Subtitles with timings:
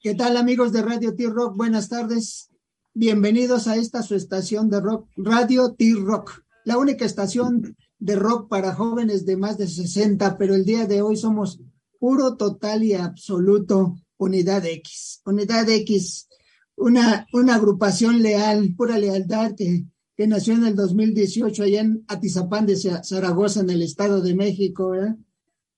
[0.00, 1.56] ¿Qué tal amigos de Radio T-Rock?
[1.56, 2.50] Buenas tardes.
[2.94, 8.76] Bienvenidos a esta su estación de rock, Radio T-Rock, la única estación de rock para
[8.76, 11.60] jóvenes de más de 60, pero el día de hoy somos
[11.98, 15.20] puro, total y absoluto Unidad X.
[15.26, 16.28] Unidad X,
[16.76, 19.84] una, una agrupación leal, pura lealtad que,
[20.16, 24.94] que nació en el 2018 allá en Atizapán de Zaragoza, en el Estado de México.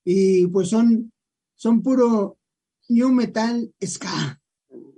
[0.05, 1.11] Y pues son,
[1.55, 2.37] son puro
[2.91, 4.39] new metal ska.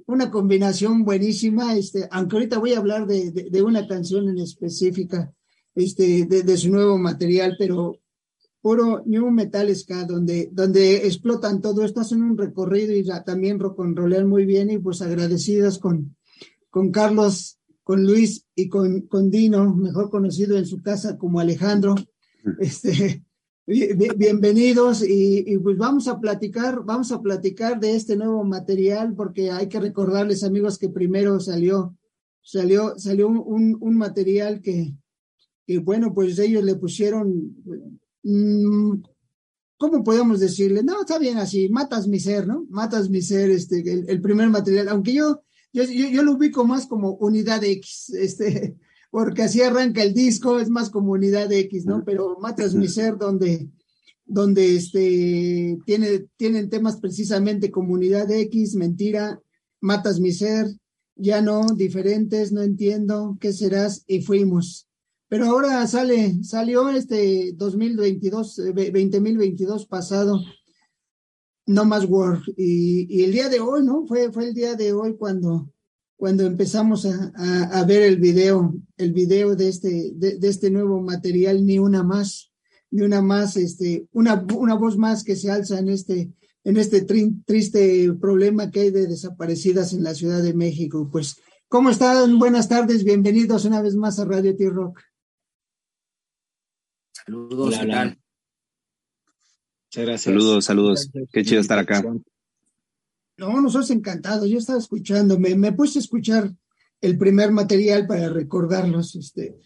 [0.05, 5.33] Una combinación buenísima, este, aunque ahorita voy a hablar de, de, una canción en específica,
[5.75, 7.99] este, de, de, su nuevo material, pero
[8.61, 11.83] puro new metal ska, donde, donde explotan todo.
[11.83, 16.16] Esto, hacen un recorrido y también rock and rollean muy bien y pues agradecidas con,
[16.69, 21.95] con Carlos, con Luis y con, con Dino, mejor conocido en su casa como Alejandro,
[22.59, 23.23] este,
[23.66, 29.70] Bienvenidos y, pues vamos a platicar, vamos a platicar de este nuevo material porque hay
[29.70, 31.97] que recordarles amigos que primero salió,
[32.42, 34.94] salió, salió un, un material que,
[35.66, 37.55] que, bueno, pues ellos le pusieron,
[38.23, 39.02] mm,
[39.77, 40.83] ¿cómo podemos decirle?
[40.83, 42.66] No, está bien así, matas mi ser, ¿no?
[42.70, 47.14] Matas mi ser, este, el, primer material, aunque yo, yo, yo, lo ubico más como
[47.14, 48.75] unidad X, este,
[49.14, 52.03] porque así arranca el disco, es más comunidad X, ¿no?
[52.03, 53.70] Pero Matas mi ser, donde,
[54.25, 59.39] donde este, tiene, tienen temas precisamente comunidad X, mentira,
[59.81, 60.66] Matas mi ser,
[61.16, 64.03] ya no, diferentes, no entiendo, ¿qué serás?
[64.08, 64.89] Y fuimos.
[65.30, 70.42] Pero ahora sale, salió este 2022, 2022 pasado,
[71.67, 74.08] No Más Work, y, y el día de hoy, ¿no?
[74.08, 75.72] Fue, fue el día de hoy cuando,
[76.23, 81.80] cuando empezamos a, ver el video, el video de este, de, este nuevo material, ni
[81.80, 82.49] una más,
[82.91, 86.31] ni una más, este, una, una voz más que se alza en este,
[86.63, 91.09] en este triste problema que hay de desaparecidas en la Ciudad de México.
[91.11, 92.39] Pues, ¿cómo están?
[92.39, 95.02] Buenas tardes, bienvenidos una vez más a Radio T-Rock.
[97.11, 97.86] Saludos, Muchas
[99.93, 100.21] gracias.
[100.21, 101.11] Saludos, saludos.
[101.33, 102.02] Qué chido estar acá.
[103.38, 104.49] No, nosotros encantados.
[104.49, 106.54] Yo estaba escuchando, me, me puse a escuchar
[107.02, 109.58] el primer material para recordarlos, este,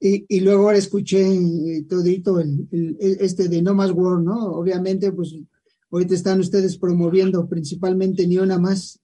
[0.00, 2.66] y, y luego ahora escuché eh, todito el,
[3.00, 4.46] este de No Más War, ¿no?
[4.54, 5.36] Obviamente, pues
[5.92, 8.98] ahorita están ustedes promoviendo principalmente Ni Una Más,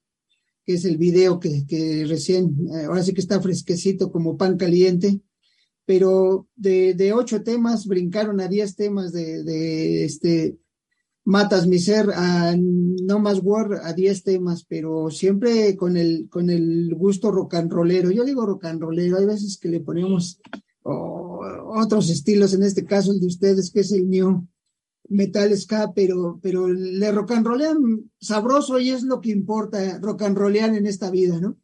[0.64, 4.56] que es el video que, que recién, eh, ahora sí que está fresquecito como pan
[4.56, 5.20] caliente,
[5.84, 10.58] pero de, de ocho temas brincaron a diez temas de, de este
[11.28, 16.48] Matas mi ser a No Más War a 10 temas, pero siempre con el, con
[16.48, 18.10] el gusto rock and rollero.
[18.10, 20.40] Yo digo rock and rollero, hay veces que le ponemos
[20.82, 24.48] otros estilos, en este caso el de ustedes, que es el new
[25.10, 30.22] metal ska, pero, pero le rock and rollean sabroso y es lo que importa, rock
[30.22, 31.58] and rollean en esta vida, ¿no?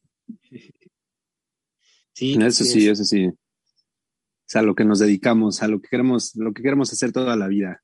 [2.12, 3.28] Sí, eso sí, eso sí.
[3.28, 3.36] O
[4.44, 7.34] sea, a lo que nos dedicamos, a lo que queremos, lo que queremos hacer toda
[7.34, 7.82] la vida.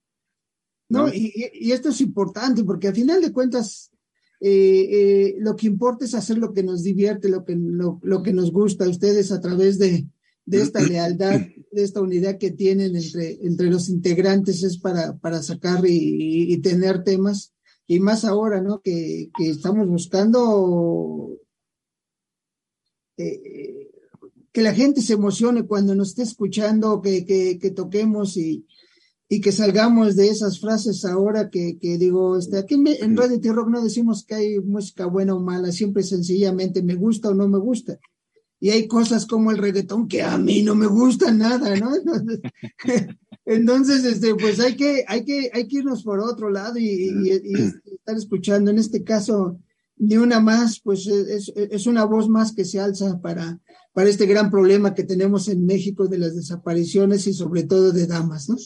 [0.91, 3.93] No, y, y, esto es importante porque al final de cuentas
[4.41, 8.23] eh, eh, lo que importa es hacer lo que nos divierte, lo que, lo, lo
[8.25, 10.07] que nos gusta a ustedes a través de,
[10.45, 11.41] de esta lealtad,
[11.71, 16.59] de esta unidad que tienen entre, entre los integrantes es para, para sacar y, y
[16.59, 17.55] tener temas.
[17.87, 18.81] Y más ahora, ¿no?
[18.83, 21.37] Que, que estamos buscando
[23.17, 23.91] eh,
[24.53, 28.67] que la gente se emocione cuando nos esté escuchando, que, que, que toquemos y,
[29.33, 33.69] y que salgamos de esas frases ahora que, que digo, este, aquí en, Radio T-Rock
[33.69, 37.61] no decimos que hay música buena o mala, siempre sencillamente me gusta o no me
[37.61, 38.01] gusta.
[38.59, 41.93] Y hay cosas como el reggaetón que a mí no me gusta nada, ¿no?
[43.47, 47.31] Entonces, este, pues hay que, hay que, hay que irnos por otro lado y, y,
[47.31, 48.73] estar escuchando.
[48.73, 49.61] En este caso,
[49.97, 53.61] ni una más, pues es, es una voz más que se alza para,
[53.93, 58.09] para este gran problema que tenemos en México de las desapariciones y sobre todo de
[58.09, 58.57] damas, ¿no?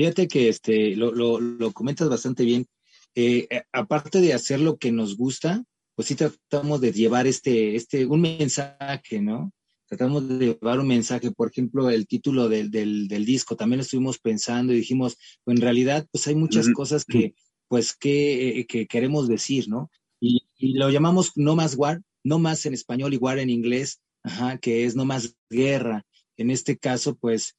[0.00, 2.66] Fíjate que este, lo, lo, lo comentas bastante bien.
[3.14, 5.62] Eh, eh, aparte de hacer lo que nos gusta,
[5.94, 9.52] pues sí tratamos de llevar este, este, un mensaje, ¿no?
[9.84, 14.18] Tratamos de llevar un mensaje, por ejemplo, el título del, del, del disco, también estuvimos
[14.18, 17.34] pensando y dijimos, pues en realidad, pues hay muchas cosas que,
[17.68, 19.90] pues, que, eh, que queremos decir, ¿no?
[20.18, 24.00] Y, y, lo llamamos no más war, no más en español y war en inglés,
[24.22, 26.06] ajá, que es no más guerra.
[26.38, 27.54] En este caso, pues,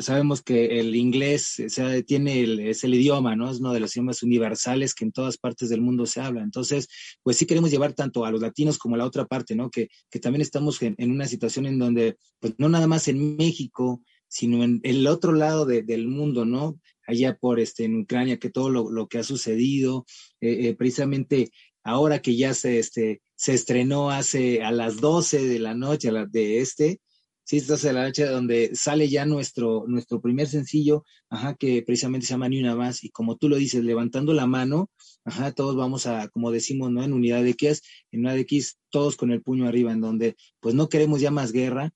[0.00, 3.50] sabemos que el inglés o tiene el, es el idioma, ¿no?
[3.50, 6.42] Es uno de los idiomas universales que en todas partes del mundo se habla.
[6.42, 6.88] Entonces,
[7.22, 9.70] pues sí queremos llevar tanto a los latinos como a la otra parte, ¿no?
[9.70, 14.02] Que, que también estamos en, una situación en donde, pues no nada más en México,
[14.28, 16.80] sino en el otro lado del mundo, ¿no?
[17.06, 20.06] Allá por este, en Ucrania, que todo lo, lo que ha sucedido,
[20.40, 21.50] eh, eh, precisamente
[21.84, 26.12] ahora que ya se, este, se estrenó hace a las 12 de la noche, a
[26.12, 27.00] la de este,
[27.48, 32.34] 12 de la noche, donde sale ya nuestro, nuestro primer sencillo, ajá, que precisamente se
[32.34, 34.90] llama Ni una más, y como tú lo dices, levantando la mano,
[35.24, 37.04] ajá, todos vamos a, como decimos, ¿no?
[37.04, 40.36] En unidad de X, en unidad de X, todos con el puño arriba, en donde,
[40.60, 41.92] pues no queremos ya más guerra,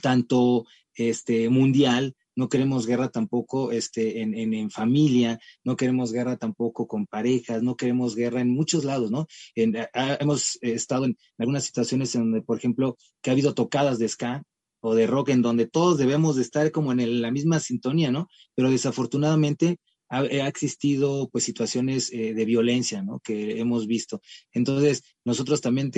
[0.00, 0.64] tanto
[0.94, 7.06] este mundial, no queremos guerra tampoco este, en, en, familia, no queremos guerra tampoco con
[7.06, 9.26] parejas, no queremos guerra en muchos lados, ¿no?
[9.56, 14.44] hemos estado en algunas situaciones en donde, por ejemplo, que ha habido tocadas de ska
[14.80, 18.28] o de rock en donde todos debemos de estar como en la misma sintonía, ¿no?
[18.54, 19.78] Pero desafortunadamente
[20.10, 23.20] ha, existido pues situaciones eh, de violencia, ¿no?
[23.20, 24.20] Que hemos visto.
[24.52, 25.90] Entonces, nosotros también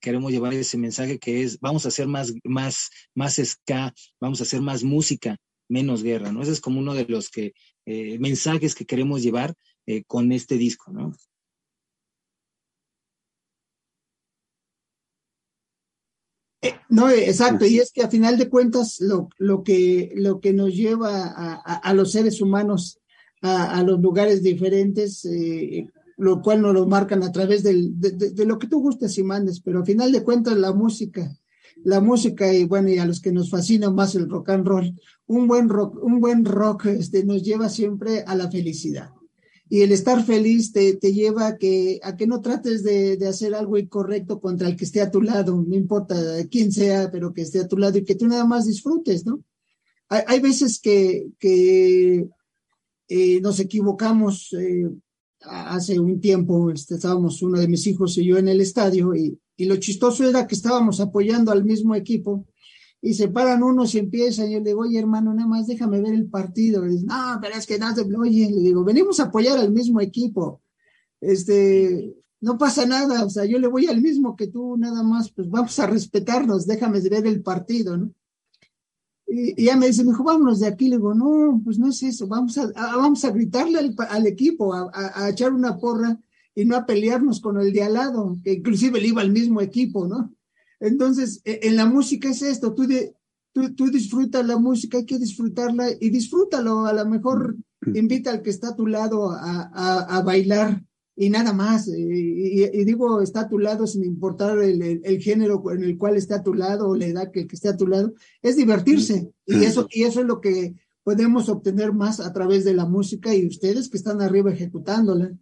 [0.00, 4.44] queremos llevar ese mensaje que es, vamos a hacer más, más, más ska, vamos a
[4.44, 5.36] hacer más música,
[5.68, 6.42] menos guerra, ¿no?
[6.42, 7.52] Ese es como uno de los que,
[7.86, 9.54] eh, mensajes que queremos llevar
[9.86, 11.14] eh, con este disco, ¿no?
[16.64, 20.52] Eh, no, exacto, y es que a final de cuentas lo, lo, que, lo que
[20.52, 23.00] nos lleva a, a, los seres humanos
[23.42, 25.28] a, a los lugares diferentes,
[26.16, 29.16] lo cual nos lo marcan a través del, de, de, de, lo que tú gustes
[29.18, 31.30] y mandes, pero a final de cuentas la música
[31.84, 35.00] la música y bueno, y a los que nos fascina más el rock and roll,
[35.26, 39.10] un buen rock, un buen rock este, nos lleva siempre a la felicidad.
[39.68, 43.28] Y el estar feliz te, te lleva a que, a que no trates de, de,
[43.28, 46.14] hacer algo incorrecto contra el que esté a tu lado, no importa
[46.50, 49.42] quién sea, pero que esté a tu lado y que tú nada más disfrutes, ¿no?
[50.10, 52.28] Hay, hay veces que, que
[53.08, 54.52] eh, nos equivocamos.
[54.52, 54.90] Eh,
[55.46, 59.38] hace un tiempo este, estábamos uno de mis hijos y yo en el estadio y,
[59.56, 62.46] y lo chistoso era que estábamos apoyando al mismo equipo
[63.04, 64.48] y se paran unos y empiezan.
[64.48, 66.82] Yo le digo, oye, hermano, nada más déjame ver el partido.
[66.86, 70.62] No, pero es que no, oye, le digo, venimos a apoyar al mismo equipo.
[71.20, 75.30] Este, no pasa nada, o sea, yo le voy al mismo que tú, nada más,
[75.30, 78.10] pues vamos a respetarnos, déjame ver el partido, ¿no?
[79.26, 80.88] Y, ya me dice, me dijo, vámonos de aquí.
[80.88, 84.90] Le digo, no, pues no es eso, vamos a, vamos a gritarle al, equipo, a,
[84.94, 86.18] a echar una porra
[86.54, 89.60] y no a pelearnos con el de al lado, que inclusive le iba al mismo
[89.60, 90.32] equipo, ¿no?
[90.80, 93.14] Entonces, e, en la música es esto, tú, de,
[93.52, 97.56] tú, tú disfrutas la música, hay que disfrutarla y disfrútalo, a lo mejor
[97.94, 100.82] invita al que está a tu lado a, a, a bailar
[101.16, 101.88] y nada más.
[101.88, 105.96] Y, y, digo, está a tu lado sin importar el, el, el, género en el
[105.96, 108.56] cual está a tu lado o la edad que, que esté a tu lado, es
[108.56, 109.32] divertirse.
[109.46, 113.34] Y eso, y eso es lo que podemos obtener más a través de la música
[113.34, 115.32] y ustedes que están arriba ejecutándola.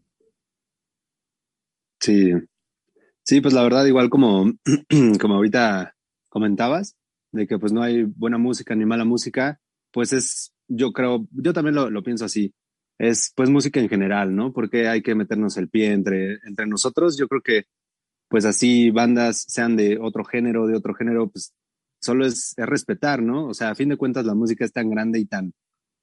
[2.01, 2.33] Sí,
[3.25, 4.53] sí, pues la verdad, igual como,
[5.21, 5.95] como ahorita
[6.29, 6.97] comentabas,
[7.33, 9.61] de que pues no hay buena música ni mala música,
[9.93, 12.55] pues es, yo creo, yo también lo, lo pienso así,
[12.99, 14.53] es pues música en general, ¿no?
[14.53, 17.17] Porque hay que meternos el pie entre, entre nosotros.
[17.19, 17.65] Yo creo que
[18.29, 21.53] pues así bandas sean de otro género, de otro género, pues
[22.01, 23.49] solo es, es respetar, ¿no?
[23.49, 25.53] O sea, a fin de cuentas la música es tan grande y tan,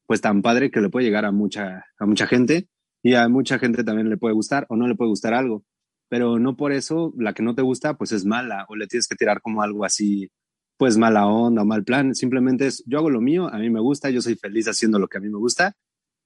[0.06, 2.68] pues tan padre que le puede llegar a mucha, a mucha gente
[3.01, 5.63] y a mucha gente también le puede gustar o no le puede gustar algo
[6.09, 9.07] pero no por eso la que no te gusta pues es mala o le tienes
[9.07, 10.29] que tirar como algo así,
[10.77, 12.15] pues mala onda o mal plan.
[12.15, 15.07] Simplemente es, yo hago lo mío, a mí me gusta, yo soy feliz haciendo lo
[15.07, 15.75] que a mí me gusta.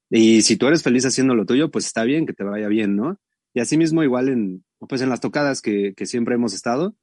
[0.09, 2.95] Y si tú eres feliz haciendo lo tuyo, pues está bien, que te vaya bien,
[2.95, 3.19] ¿no?
[3.53, 6.95] Y así mismo igual en, pues en las tocadas que, que siempre hemos estado,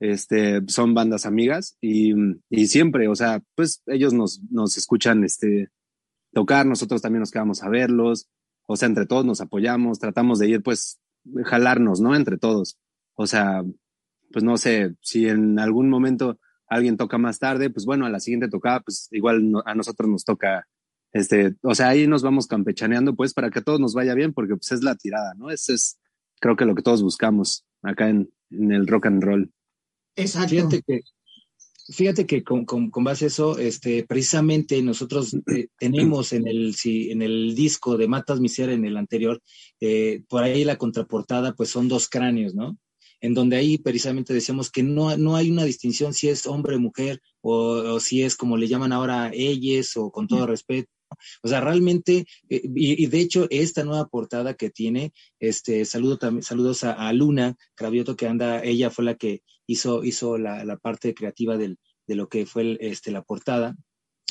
[0.00, 2.14] este, son bandas amigas y,
[2.50, 5.70] y siempre, o sea, pues ellos nos, nos escuchan, este,
[6.32, 8.28] tocar, nosotros también nos quedamos a verlos,
[8.66, 11.00] o sea, entre todos nos apoyamos, tratamos de ir pues
[11.44, 12.14] jalarnos, ¿no?
[12.14, 12.78] Entre todos.
[13.14, 13.62] O sea,
[14.32, 18.20] pues no sé, si en algún momento alguien toca más tarde, pues bueno, a la
[18.20, 20.66] siguiente tocada, pues igual a nosotros nos toca,
[21.12, 24.32] este, o sea, ahí nos vamos campechaneando, pues para que a todos nos vaya bien,
[24.32, 25.50] porque pues es la tirada, ¿no?
[25.50, 25.98] Eso es,
[26.40, 29.52] creo que lo que todos buscamos acá en, en el rock and roll.
[30.16, 30.50] Exacto.
[30.50, 31.00] Fíjate que,
[31.90, 36.74] Fíjate que con, con, con, base a eso, este, precisamente nosotros eh, tenemos en el,
[36.74, 39.40] si, en el disco de Matas Miser, en el anterior,
[39.80, 42.76] eh, por ahí la contraportada, pues son dos cráneos, ¿no?
[43.22, 46.80] En donde ahí precisamente decíamos que no, no hay una distinción si es hombre o
[46.80, 47.54] mujer, o,
[47.94, 50.90] o si es como le llaman ahora ellos, o con todo respeto.
[51.42, 56.18] O sea, realmente, eh, y, y, de hecho, esta nueva portada que tiene, este, saludo
[56.42, 60.76] saludos a, a Luna Cravioto, que anda, ella fue la que hizo, hizo la, la
[60.76, 63.76] parte creativa del, de lo que fue este, la portada.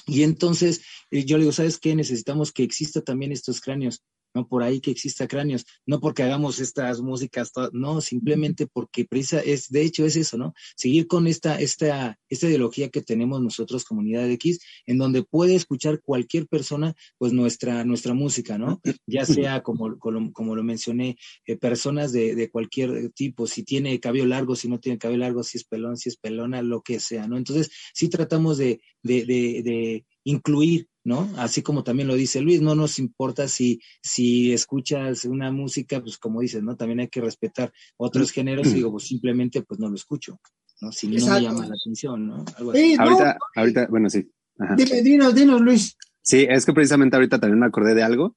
[0.06, 1.96] Y entonces eh, yo le digo, ¿sabes qué?
[1.96, 4.04] Necesitamos que exista también estos cráneos,
[4.34, 9.40] no por ahí que exista cráneos, no porque hagamos estas músicas, no, simplemente porque precisa,
[9.40, 10.54] es, de hecho es eso, ¿no?
[10.76, 16.02] Seguir con esta, esta, esta ideología que tenemos nosotros, comunidad X, en donde puede escuchar
[16.02, 18.82] cualquier persona, pues nuestra, nuestra música, ¿no?
[19.10, 24.26] Ya sea como, como, lo mencioné, eh, personas de, de, cualquier tipo, si tiene cabello
[24.26, 27.28] largo, si no tiene cabello largo, si es pelón, si es pelona, lo que sea,
[27.28, 27.38] ¿no?
[27.38, 31.30] Entonces, sí tratamos de, de, de incluir ¿no?
[31.38, 36.18] Así como también lo dice Luis, no nos importa si, si escuchas una música, pues
[36.18, 36.76] como dices, ¿no?
[36.76, 40.38] También hay que respetar otros géneros y digo, pues simplemente pues no lo escucho,
[40.82, 40.92] ¿no?
[40.92, 42.46] Si no me llama la atención, ¿no?
[42.60, 44.30] ahorita, ahorita, bueno, sí.
[44.76, 45.96] Dime, dinos, dinos, Luis.
[46.22, 48.36] Sí, es que precisamente ahorita también me acordé de algo,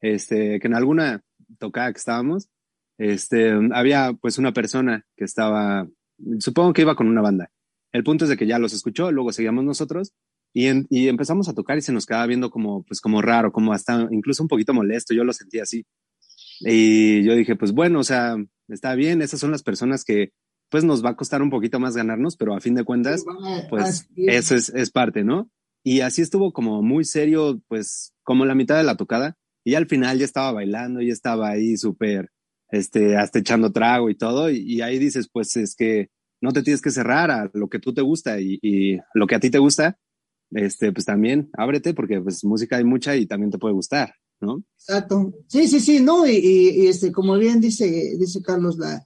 [0.00, 1.24] este, que en alguna
[1.58, 2.50] tocada que estábamos,
[2.98, 5.88] este, había pues una persona que estaba,
[6.38, 7.50] supongo que iba con una banda.
[7.90, 10.12] El punto es de que ya los escuchó, luego seguíamos nosotros
[10.52, 13.72] y, y, empezamos a tocar y se nos quedaba viendo como, pues como raro, como
[13.72, 15.84] hasta incluso un poquito molesto, yo lo sentía así.
[16.60, 18.36] Y yo dije, pues bueno, o sea,
[18.68, 20.32] está bien, esas son las personas que
[20.70, 23.24] pues nos va a costar un poquito más ganarnos, pero a fin de cuentas,
[23.68, 25.50] pues eso es, es parte, ¿no?
[25.84, 29.36] Y así estuvo como muy serio, pues como la mitad de la tocada.
[29.64, 32.30] Y al final ya estaba bailando, y estaba ahí súper,
[32.70, 34.50] este, hasta echando trago y todo.
[34.50, 36.08] Y, y, ahí dices, pues es que
[36.40, 39.34] no te tienes que cerrar a lo que tú te gusta y, y lo que
[39.34, 39.98] a ti te gusta,
[40.54, 44.62] este, pues también ábrete porque pues música hay mucha y también te puede gustar, ¿no?
[44.78, 45.32] Exacto.
[45.48, 49.04] Sí, sí, sí, no, y, y este, como bien dice, dice Carlos, la,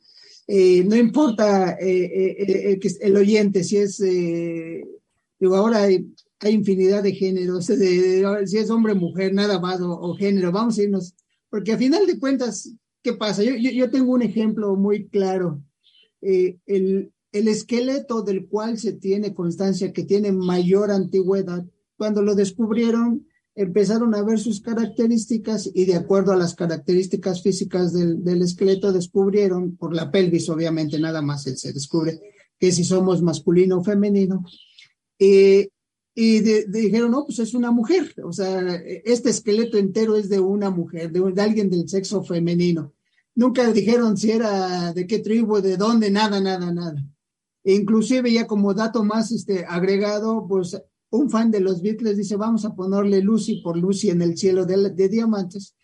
[0.48, 6.06] eh, no importa eh, eh, el oyente, si es, digo, ahora hay,
[6.38, 7.66] hay, infinidad de géneros,
[8.46, 11.14] si es hombre, mujer, nada más, o, o, género, vamos a irnos,
[11.50, 12.72] porque a final de cuentas,
[13.02, 13.42] ¿qué pasa?
[13.42, 15.60] Yo, yo, yo tengo un ejemplo muy claro.
[16.20, 21.64] el, el esqueleto del cual se tiene constancia que tiene mayor antigüedad,
[21.97, 27.93] cuando lo descubrieron, empezaron a ver sus características y de acuerdo a las características físicas
[27.93, 32.21] del, esqueleto descubrieron, por la pelvis obviamente nada más se descubre
[32.59, 34.45] que si somos masculino o femenino,
[35.19, 38.75] y dijeron, no, pues es una mujer, o sea,
[39.05, 42.95] este esqueleto entero es de una mujer, de alguien del sexo femenino.
[43.35, 47.05] Nunca dijeron si era de qué tribu, de dónde, nada, nada, nada.
[47.66, 50.80] Inclusive ya como dato más este, agregado, pues
[51.11, 54.64] un fan de los Beatles dice, vamos a ponerle Lucy por Lucy en el cielo
[54.64, 55.75] de, de diamantes.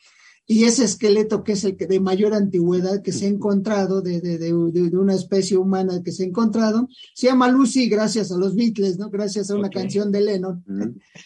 [0.46, 4.20] Y ese esqueleto que es el que de mayor antigüedad que se ha encontrado, de,
[4.20, 8.54] de, de, una especie humana que se ha encontrado, se llama Lucy gracias a los
[8.54, 9.10] Beatles, ¿no?
[9.10, 10.64] Gracias a una canción de Lennon.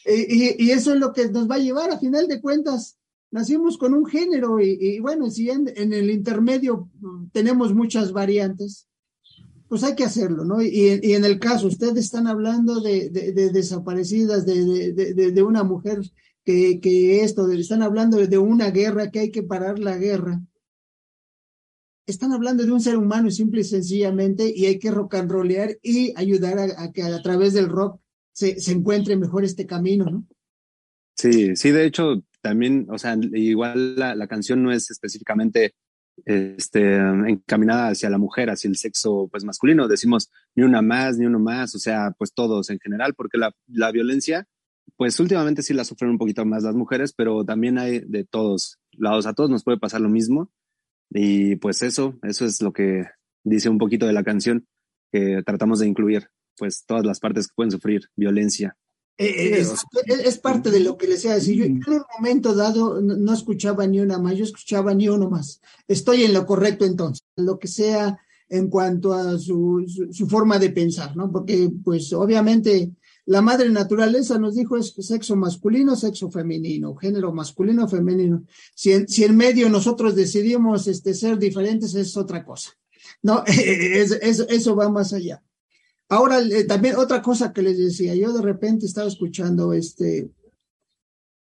[0.07, 2.99] y, y, eso es lo que nos va a llevar, a final de cuentas,
[3.31, 8.13] nacimos con un género y, y bueno, si en, en, el intermedio mm, tenemos muchas
[8.13, 8.87] variantes,
[9.69, 10.63] pues hay que hacerlo, ¿no?
[10.63, 13.11] Y, en el caso, ustedes están hablando de,
[13.53, 16.01] desaparecidas, de, una mujer
[16.45, 20.41] que, esto, están hablando de una guerra, que hay que parar la guerra.
[22.07, 25.77] Están hablando de un ser humano simple y sencillamente y hay que rock and rollear
[25.83, 28.01] y ayudar a, que a través del rock
[28.33, 30.27] se, encuentre mejor este camino, ¿no?
[31.17, 35.75] Sí, sí, de hecho, también, o sea, igual la canción no es específicamente
[36.25, 39.89] este, encaminada hacia la mujer, hacia el sexo pues masculino.
[39.89, 43.55] Decimos ni una más, ni uno más, o sea, pues todos en general, porque la,
[43.67, 44.47] la violencia,
[44.97, 48.79] pues últimamente sí la sufren un poquito más las mujeres, pero también hay de todos
[48.93, 50.51] lados, a todos nos puede pasar lo mismo.
[51.11, 53.05] Y pues eso, eso es lo que
[53.45, 54.67] dice un poquito de la canción,
[55.13, 58.77] que tratamos de incluir, pues todas las partes que pueden sufrir violencia.
[59.19, 59.65] Eh,
[60.25, 61.57] es, parte de lo que les iba a decir.
[61.57, 65.61] Yo, en un momento dado no, escuchaba ni una más, yo escuchaba ni uno más.
[65.89, 68.19] Estoy en lo correcto entonces, lo que sea
[68.49, 71.33] en cuanto a su, su, forma de pensar, ¿no?
[71.33, 72.93] Porque, pues, obviamente,
[73.25, 78.45] la madre naturaleza nos dijo es sexo masculino, sexo femenino, género masculino, femenino.
[78.75, 82.71] Si en, si en medio nosotros decidimos este, ser diferentes, es otra cosa.
[83.23, 85.43] No, es, eso va más allá.
[86.09, 90.31] Ahora, eh, también otra cosa que les decía, yo de repente estaba escuchando este,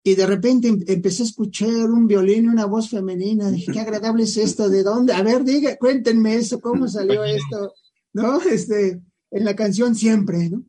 [0.04, 3.52] y de repente em, empecé a escuchar un violín y una voz femenina.
[3.52, 5.14] Dije, qué agradable es esto, ¿de dónde?
[5.14, 7.74] A ver, diga, cuéntenme eso, cómo salió esto,
[8.14, 8.42] ¿no?
[8.42, 9.02] Este,
[9.32, 10.64] en la canción siempre, ¿no?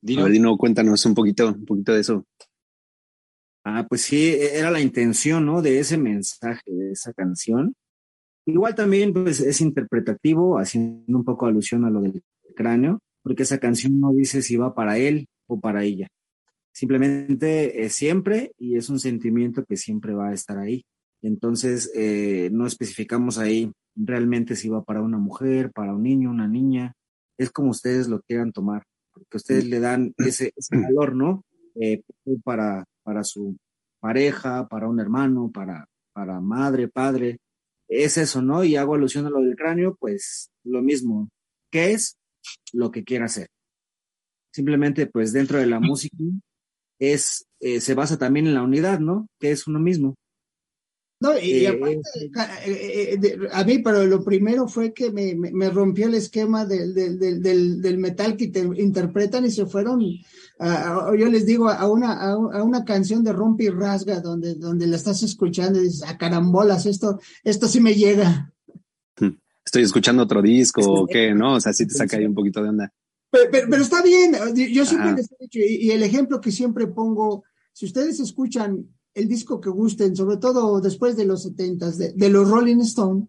[0.00, 0.26] Dino.
[0.26, 2.26] Dino, cuéntanos un poquito, un poquito de eso.
[3.64, 5.62] Ah, pues sí, e-, era la intención, ¿no?
[5.62, 7.74] De ese mensaje, de esa canción.
[8.46, 12.22] Igual también pues, es interpretativo, haciendo un poco alusión a lo del
[12.54, 16.08] cráneo, porque esa canción no dice si va para él o para ella.
[16.72, 20.84] Simplemente es siempre y es un sentimiento que siempre va a estar ahí.
[21.22, 26.48] Entonces, eh, no especificamos ahí realmente si va para una mujer, para un niño, una
[26.48, 26.94] niña.
[27.38, 28.82] Es como ustedes lo quieran tomar,
[29.12, 31.44] porque ustedes le dan ese, ese valor, ¿no?
[31.80, 32.02] Eh,
[32.42, 33.56] para, para, su,
[34.00, 37.38] pareja, para un hermano, para, para madre, padre.
[37.88, 38.64] Es eso, ¿no?
[38.64, 41.30] Y hago alusión a lo del cráneo, pues lo mismo.
[41.70, 42.16] ¿Qué es?
[42.72, 43.48] Lo que quiera hacer.
[44.52, 46.16] Simplemente, pues dentro de la música
[46.98, 49.28] es, eh, se basa también en la unidad, ¿no?
[49.40, 50.14] Que es uno mismo.
[51.20, 52.02] No, y, aparte,
[52.66, 56.92] eh, eh, a mí, pero lo primero fue que me, me, rompió el esquema del,
[56.92, 60.02] del, del, del, metal que te interpretan y se fueron,
[60.58, 64.96] yo les digo, a una, a, una canción de rompe y rasga, donde, donde la
[64.96, 68.52] estás escuchando y dices, a ah, carambolas, esto, esto sí me llega.
[69.64, 71.54] Estoy escuchando otro disco o qué, ¿no?
[71.54, 72.92] O sea, sí te saca ahí un poquito de onda.
[73.30, 74.32] Pero, pero, está bien,
[74.72, 77.42] yo siempre les he dicho, y, y el ejemplo que siempre pongo,
[77.72, 82.48] si ustedes escuchan el disco que gusten, sobre todo después de los setentas, de, los
[82.48, 83.28] Rolling Stone,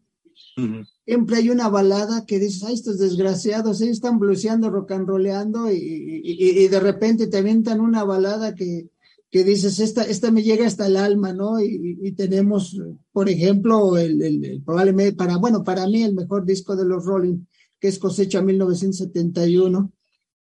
[1.06, 5.72] siempre hay una balada que dices, ay, estos desgraciados, ellos están bluseando, rock and rollando,
[5.72, 8.90] y, y, de repente te avientan una balada que,
[9.30, 11.60] que dices, esta, esta me llega hasta el alma, ¿no?
[11.60, 12.82] Y, tenemos,
[13.12, 17.46] por ejemplo, el, el, probablemente, para, bueno, para mí el mejor disco de los Rolling,
[17.80, 19.92] que es Cosecha 1971,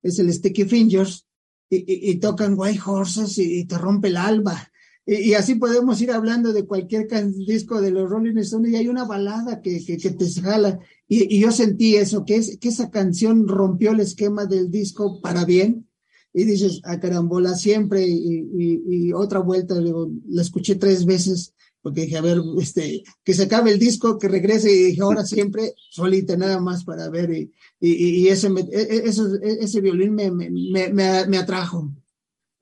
[0.02, 1.26] es el Sticky Fingers,
[1.70, 4.70] y, tocan White Horses y, te rompe el alma.
[5.06, 7.06] Y, así podemos ir hablando de cualquier
[7.46, 10.78] disco de los Rolling Stones y hay una balada que, que, te jala.
[11.06, 15.44] Y, yo sentí eso, que, es, que esa canción rompió el esquema del disco para
[15.44, 15.88] bien.
[16.32, 18.06] Y dices, a carambola, siempre.
[18.08, 23.70] Y, otra vuelta, la escuché tres veces porque dije, a ver, este, que se acabe
[23.70, 27.30] el disco, que regrese y dije, ahora siempre solita, nada más para ver.
[27.30, 31.92] Y, y, ese, e, e, ese violín me, me, me, me atrajo.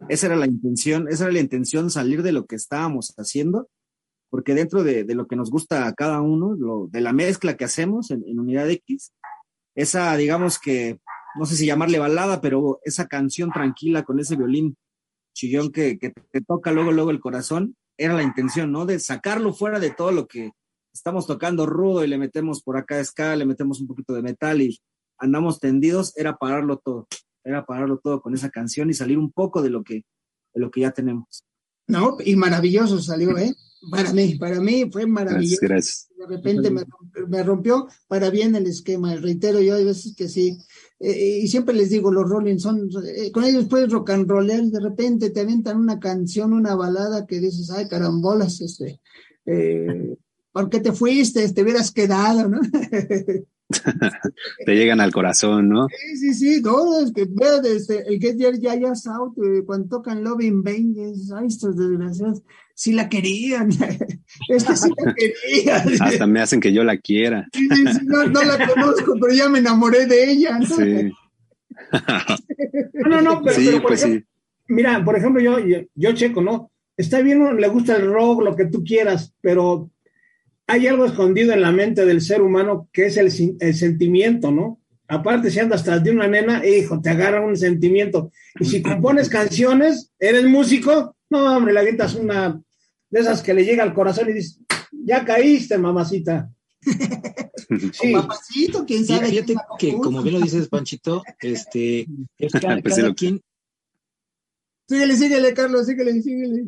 [0.09, 3.69] Esa era la intención, esa era la intención, salir de lo que estábamos haciendo,
[4.31, 7.65] porque dentro de, lo que nos gusta a cada uno, lo, de la mezcla que
[7.65, 9.13] hacemos en, Unidad X,
[9.75, 10.99] esa, digamos que,
[11.39, 14.77] no sé si llamarle balada, pero esa canción tranquila con ese violín
[15.35, 18.85] chillón que, que te toca luego, luego el corazón, era la intención, ¿no?
[18.85, 20.51] De sacarlo fuera de todo lo que
[20.93, 24.61] estamos tocando rudo y le metemos por acá ska, le metemos un poquito de metal
[24.61, 24.79] y
[25.19, 27.07] andamos tendidos, era pararlo todo
[27.45, 30.05] era pararlo todo con esa canción y salir un poco de lo que,
[30.55, 31.45] de lo que ya tenemos.
[31.87, 33.55] No, y maravilloso salió, ¿eh?
[33.91, 35.59] Para mí, para mí fue maravilloso.
[35.61, 39.17] Gracias, De repente me, rompió para bien el esquema.
[39.17, 40.57] Reitero yo hay veces que sí.
[41.01, 44.63] Eh, y siempre les digo, los Rolling son, eh, con ellos puedes rock and roller,
[44.63, 49.01] de repente te aventan una canción, una balada que dices, ay, carambolas, este,
[49.47, 50.17] eh,
[50.53, 51.53] ¿por qué te fuiste?
[51.53, 52.61] Te hubieras quedado, ¿no?
[54.67, 55.87] te llegan al corazón, ¿no?
[55.89, 60.23] Sí, sí, sí, todos, que veo desde el Get Your Yayas Out, eh, cuando tocan
[60.23, 60.95] Love in Vain,
[61.37, 62.43] ay, estos desgraciados,
[62.75, 63.71] sí la querían,
[64.49, 65.83] esta sí la querían.
[66.01, 67.49] Hasta me hacen que yo la quiera.
[67.53, 70.67] Sí, sí, sí, no, la conozco, pero ya me enamoré de ella, ¿no?
[70.67, 71.13] Sí.
[72.95, 74.25] no, no, pero, sí, pues sí.
[74.69, 76.71] mira, por ejemplo, yo, yo, yo checo, ¿no?
[76.97, 79.92] Está bien, le gusta el rock, lo que tú quieras, pero
[80.67, 84.81] hay algo escondido en la mente del ser humano que es el, sentimiento, ¿no?
[85.09, 88.33] Aparte, si andas tras de una nena, hijo, te agarra un sentimiento.
[88.59, 92.61] Y si compones canciones, eres músico, no, hombre, le avientas una
[93.11, 96.51] de esas que le llega al corazón y dices, ya caíste, mamacita.
[97.93, 98.13] Sí.
[98.13, 99.29] Papacito, quién sabe.
[99.29, 102.07] Fíjate que, como bien lo dices, Panchito, este,
[102.39, 103.41] es cada, pues quien.
[104.87, 106.65] Síguele, síguele, Carlos, síguele, síguele.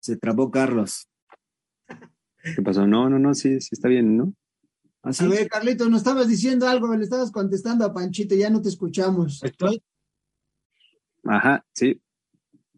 [0.00, 1.08] Se trabó Carlos.
[2.56, 2.86] ¿Qué pasó?
[2.86, 4.34] No, no, no, sí, sí está bien, ¿no?
[5.02, 5.24] Así.
[5.24, 8.68] A ver, Carlito, nos estabas diciendo algo, le estabas contestando a Panchito, ya no te
[8.68, 9.42] escuchamos.
[9.42, 9.82] ¿Estoy?
[11.24, 12.00] Ajá, sí,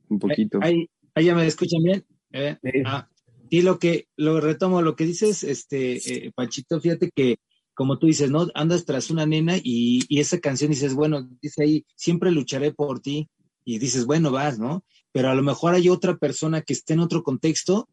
[0.09, 0.59] un poquito.
[0.63, 2.05] Ahí, ahí ya me escuchan bien.
[2.33, 3.09] Eh, ah,
[3.51, 7.39] y lo que, lo retomo, lo que dices, este, eh, Panchito, fíjate que,
[7.75, 8.49] como tú dices, ¿no?
[8.55, 13.01] Andas tras una nena y, y esa canción dices, bueno, dice ahí, siempre lucharé por
[13.01, 13.29] ti,
[13.65, 14.85] y dices, bueno, vas, ¿no?
[15.13, 17.89] pero a lo mejor hay otra persona que esté en otro contexto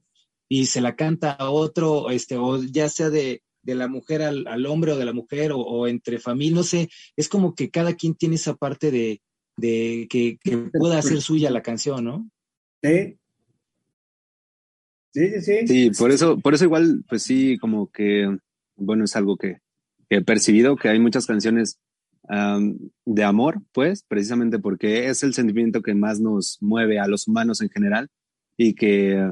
[0.47, 4.47] y se la canta a otro, este, o ya sea de, de la mujer al,
[4.47, 7.93] al, hombre o de la mujer o, entre familia, no sé, es como que cada
[7.93, 9.21] quien tiene esa parte de,
[9.57, 12.29] de que, que, pueda hacer suya la canción, ¿no?
[12.81, 13.17] Sí.
[15.11, 15.67] Sí, sí, sí.
[15.67, 18.37] Sí, por eso, por eso igual, pues sí, como que,
[18.75, 19.57] bueno, es algo que,
[20.09, 21.79] que he percibido, que hay muchas canciones
[22.29, 27.61] de amor, pues, precisamente porque es el sentimiento que más nos mueve a los humanos
[27.61, 28.09] en general
[28.55, 29.31] y que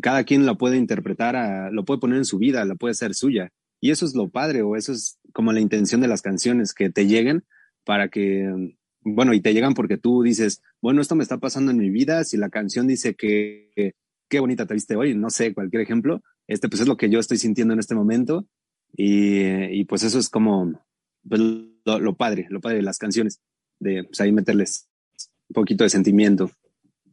[0.00, 3.50] cada quien lo puede interpretar, lo puede poner en su vida, la puede ser suya.
[3.80, 6.90] Y eso es lo padre, o eso es como la intención de las canciones, que
[6.90, 7.44] te lleguen
[7.84, 11.78] para que, bueno, y te llegan porque tú dices, bueno, esto me está pasando en
[11.78, 13.94] mi vida, si la canción dice que,
[14.28, 17.20] qué bonita te viste hoy, no sé, cualquier ejemplo, este pues es lo que yo
[17.20, 18.46] estoy sintiendo en este momento
[18.94, 20.72] y pues eso es como,
[21.28, 23.40] pues, lo, padre, lo padre de las canciones,
[23.78, 24.88] de pues, ahí meterles
[25.48, 26.50] un poquito de sentimiento.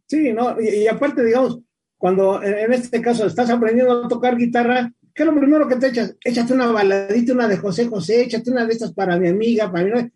[0.07, 1.59] Sí, no, y, aparte, digamos,
[1.97, 5.87] cuando en este caso estás aprendiendo a tocar guitarra, ¿qué es lo primero que te
[5.87, 6.15] echas?
[6.23, 9.83] Échate una baladita, una de José José, échate una de estas para mi amiga, para
[9.83, 10.11] mi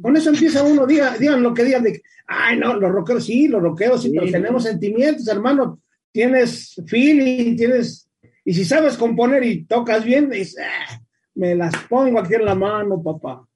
[0.00, 3.48] Con eso empieza uno, diga, digan lo que digan de, ay, no, los rockeros sí,
[3.48, 5.80] los rockeros sí, pero tenemos sentimientos, hermano,
[6.12, 8.08] tienes feeling, tienes,
[8.44, 11.02] y si sabes componer y tocas bien, dices, ah,
[11.36, 13.46] me las pongo aquí en la mano, papá.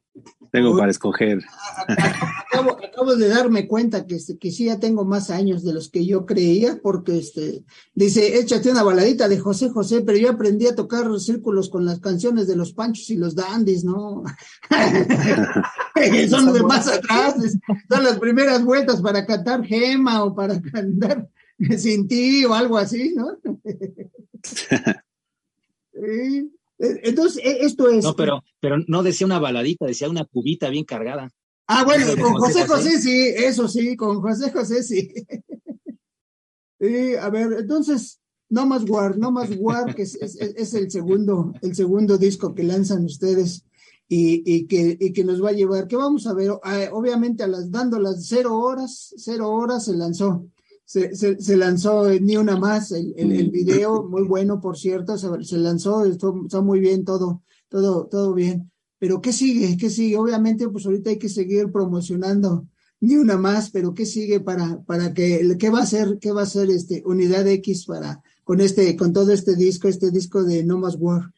[0.52, 1.40] Tengo para escoger.
[1.86, 6.04] Acabo, de darme cuenta que, este, que sí ya tengo más años de los que
[6.04, 7.64] yo creía, porque este,
[7.94, 11.86] dice, échate una baladita de José José, pero yo aprendí a tocar los círculos con
[11.86, 14.24] las canciones de los Panchos y los Dandis, ¿no?
[16.28, 17.36] son de más atrás,
[17.88, 21.28] son las primeras vueltas para cantar Gema o para cantar
[21.76, 23.38] Sin ti o algo así, ¿no?
[25.92, 26.50] sí.
[26.80, 28.02] Eh, entonces, e, esto es.
[28.04, 31.30] No, pero, pero no decía una baladita, decía una cubita bien cargada.
[31.66, 35.12] Ah, bueno, con José José, sí, eso sí, con José José sí.
[37.20, 42.18] a ver, entonces, No Más War, No Más War, que es, el segundo, el segundo
[42.18, 43.64] disco que lanzan ustedes
[44.08, 47.46] y, que, y que nos va a llevar, que vamos a ver, ah, obviamente a
[47.46, 50.48] las, dando las cero horas, cero horas se lanzó
[50.90, 56.60] se, lanzó ni una más el, el, video, muy bueno, por cierto, se, lanzó, está
[56.60, 58.72] muy bien todo, todo, todo bien.
[58.98, 59.76] Pero ¿qué sigue?
[59.76, 60.16] ¿Qué sigue?
[60.16, 62.66] Obviamente, pues ahorita hay que seguir promocionando
[62.98, 66.42] ni una más, pero ¿qué sigue para, para que, qué va a ser, qué va
[66.42, 70.64] a ser este Unidad X para, con este, con todo este disco, este disco de
[70.64, 71.32] No Más War?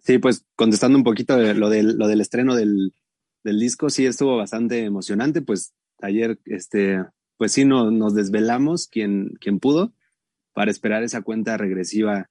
[0.00, 2.94] Sí, pues contestando un poquito de lo del, lo del estreno del,
[3.44, 7.04] del disco, sí estuvo bastante emocionante, pues ayer, este,
[7.38, 9.94] pues sí, no, nos desvelamos quien, quien pudo
[10.52, 12.28] para esperar esa cuenta regresiva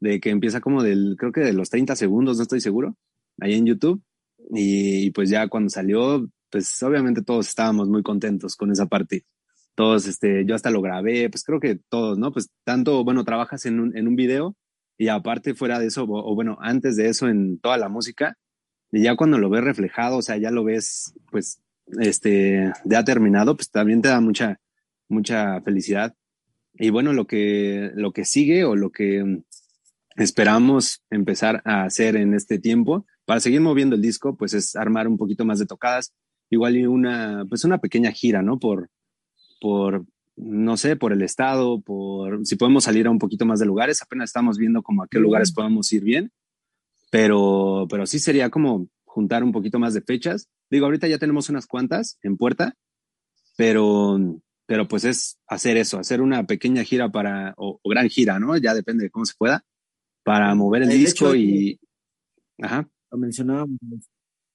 [0.00, 2.96] de que empieza como del, creo que de los 30 segundos, no estoy seguro,
[3.40, 4.02] ahí en YouTube.
[4.52, 9.24] Y, pues ya cuando salió, pues obviamente todos estábamos muy contentos con esa parte.
[9.74, 12.32] Todos, este, yo hasta lo grabé, pues creo que todos, ¿no?
[12.32, 14.56] Pues tanto, bueno, trabajas en un, en un video
[14.98, 18.36] y aparte fuera de eso, o, o bueno, antes de eso en toda la música,
[18.92, 21.62] y ya cuando lo ves reflejado, o sea, ya lo ves, pues
[21.98, 24.60] este, ya terminado, pues también te da mucha,
[25.08, 26.14] mucha felicidad.
[26.74, 29.42] Y bueno, lo que, lo que sigue o lo que
[30.16, 35.08] esperamos empezar a hacer en este tiempo para seguir moviendo el disco, pues es armar
[35.08, 36.12] un poquito más de tocadas,
[36.50, 38.58] igual y una, pues una pequeña gira, ¿no?
[38.58, 38.88] Por,
[39.60, 40.04] por,
[40.36, 44.02] no sé, por el estado, por si podemos salir a un poquito más de lugares,
[44.02, 46.32] apenas estamos viendo como a qué lugares podemos ir bien,
[47.10, 50.48] pero, pero sí sería como juntar un poquito más de fechas.
[50.70, 52.76] Digo, ahorita ya tenemos unas cuantas en puerta,
[53.56, 54.18] pero,
[54.66, 58.56] pero pues es hacer eso, hacer una pequeña gira para, o, gran gira, ¿no?
[58.56, 59.64] Ya depende de cómo se pueda,
[60.22, 61.80] para mover el, disco y...
[62.62, 62.88] Ajá.
[63.10, 63.78] Lo mencionábamos,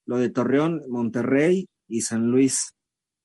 [0.06, 2.72] lo de Torreón, Monterrey y San Luis.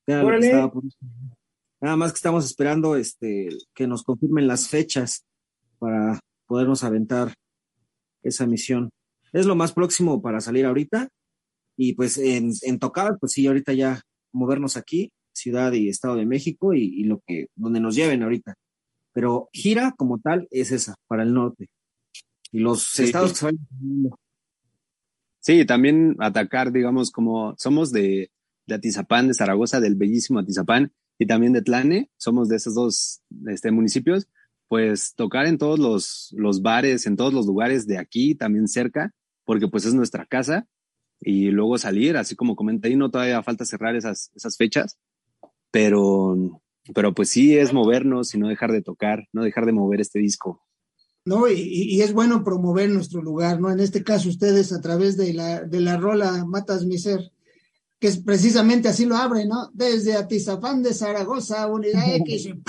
[0.05, 5.23] Nada más que estamos esperando este, que nos confirmen las fechas
[5.79, 7.33] para podernos aventar
[8.23, 8.89] esa misión.
[9.31, 11.07] Es lo más próximo para salir ahorita
[11.83, 16.27] y pues en, en tocadas, pues sí, ahorita ya movernos aquí, Ciudad y Estado de
[16.27, 18.53] México y, lo que, donde nos lleven ahorita.
[19.13, 21.69] Pero gira como tal es esa, para el norte.
[22.51, 23.67] Y los estados que se vayan.
[25.39, 28.29] Sí, también atacar, digamos, como somos de,
[28.67, 33.23] de Atizapán, de Zaragoza, del bellísimo Atizapán y también de Tlane, somos de esos dos
[33.47, 34.27] este, municipios,
[34.67, 39.15] pues tocar en todos los, los bares, en todos los lugares de aquí, también cerca,
[39.45, 40.67] porque pues es nuestra casa
[41.21, 44.97] y luego salir, así como comenté, y no todavía falta cerrar esas, esas fechas,
[45.69, 46.61] pero,
[46.93, 50.19] pero pues sí es movernos y no dejar de tocar, no dejar de mover este
[50.19, 50.61] disco.
[51.23, 53.69] No, y, es bueno promover nuestro lugar, ¿no?
[53.69, 57.31] En este caso, ustedes a través de la, de la rola Matas mi ser,
[58.01, 59.69] que es precisamente así lo abre, ¿no?
[59.75, 62.59] Desde Atizapán de Zaragoza, Unidad X, y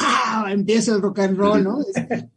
[0.50, 1.78] empieza el rock and roll, ¿no?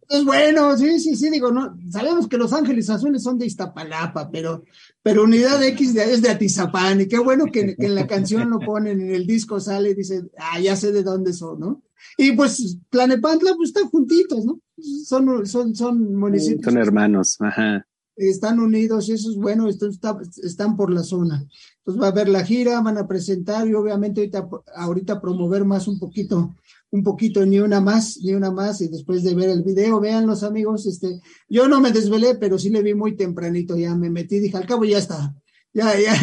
[0.07, 4.31] Es, bueno, sí, sí, sí, digo, no, sabemos que Los Ángeles Azules son de Iztapalapa,
[4.31, 4.63] pero,
[5.03, 8.59] pero Unidad X de, es de Atizapán, y qué bueno que, en la canción lo
[8.59, 11.83] ponen, en el disco sale y dice, ah, ya sé de dónde son, ¿no?
[12.17, 14.61] Y pues Tlanepantla, pues están juntitos, ¿no?
[15.05, 16.63] Son, son, son municipios.
[16.63, 21.45] Son hermanos, ajá están unidos y eso es bueno, están por la zona.
[21.79, 25.87] Entonces va a haber la gira, van a presentar y obviamente ahorita, ahorita promover más
[25.87, 26.55] un poquito,
[26.91, 30.27] un poquito, ni una más, ni una más, y después de ver el video, vean
[30.27, 34.09] los amigos, este, yo no me desvelé, pero sí le vi muy tempranito, ya me
[34.09, 35.35] metí, dije, al cabo ya está,
[35.75, 36.15] ya, ya,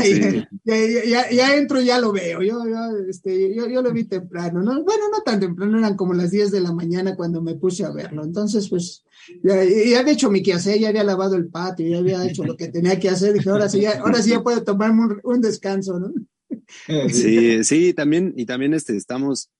[0.65, 2.41] ya, ya, ya, entro y ya lo veo.
[2.41, 4.83] Yo, yo, este, yo, yo, lo vi temprano, ¿no?
[4.83, 7.91] Bueno, no tan temprano, eran como las 10 de la mañana cuando me puse a
[7.91, 8.25] verlo.
[8.25, 9.05] Entonces, pues,
[9.43, 12.57] ya, ya había hecho mi quehacer, ya había lavado el patio, ya había hecho lo
[12.57, 13.35] que tenía que hacer.
[13.35, 16.13] Dije, ahora sí, ya, ahora sí ya puedo tomarme un, un descanso, ¿no?
[17.11, 19.51] Sí, sí, también, y también este, estamos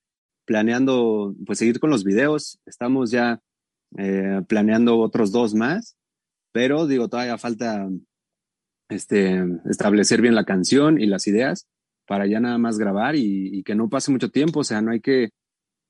[0.47, 2.59] planeando pues seguir con los videos.
[2.65, 3.41] Estamos ya
[3.99, 5.97] eh, planeando otros dos más,
[6.53, 7.89] pero digo, todavía falta
[8.93, 11.69] este, establecer bien la canción y las ideas
[12.07, 15.01] para ya nada más grabar y, que no pase mucho tiempo, o sea, no hay
[15.01, 15.31] que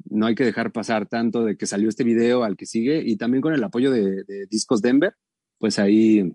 [0.04, 3.16] no hay que dejar pasar tanto de que salió este video al que sigue y
[3.16, 5.14] también con el apoyo de, Discos Denver,
[5.58, 6.34] pues ahí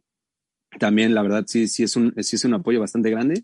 [0.80, 3.43] también la verdad sí, sí, es un, sí es un apoyo bastante grande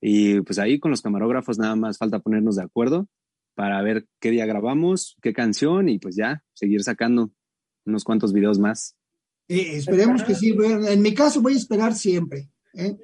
[0.00, 3.08] y pues ahí con los camarógrafos nada más falta ponernos de acuerdo
[3.54, 7.30] para ver qué día grabamos, qué canción y pues ya seguir sacando
[7.84, 8.96] unos cuantos videos más.
[9.48, 10.54] Eh, esperemos que sí.
[10.88, 12.49] En mi caso voy a esperar siempre.
[12.74, 12.96] ¿Eh?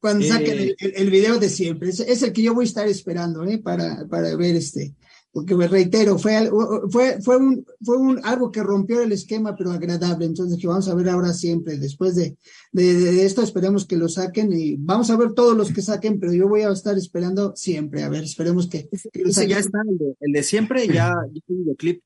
[0.00, 1.88] Cuando saquen el, el, video de siempre.
[1.90, 3.58] Es, el que yo voy a estar esperando ¿eh?
[3.58, 4.94] para, para ver este.
[5.30, 6.50] Porque me reitero, fue,
[6.90, 10.24] fue, fue, un, fue un, algo que rompió el esquema, pero agradable.
[10.24, 11.76] Entonces, que vamos a ver ahora siempre.
[11.78, 12.36] Después de,
[12.72, 16.32] de, esto, esperemos que lo saquen y vamos a ver todos los que saquen, pero
[16.32, 18.02] yo voy a estar esperando siempre.
[18.04, 18.88] A ver, esperemos que.
[19.12, 19.80] ya está,
[20.20, 21.14] el de, siempre, ya, ya
[21.48, 22.02] el videoclip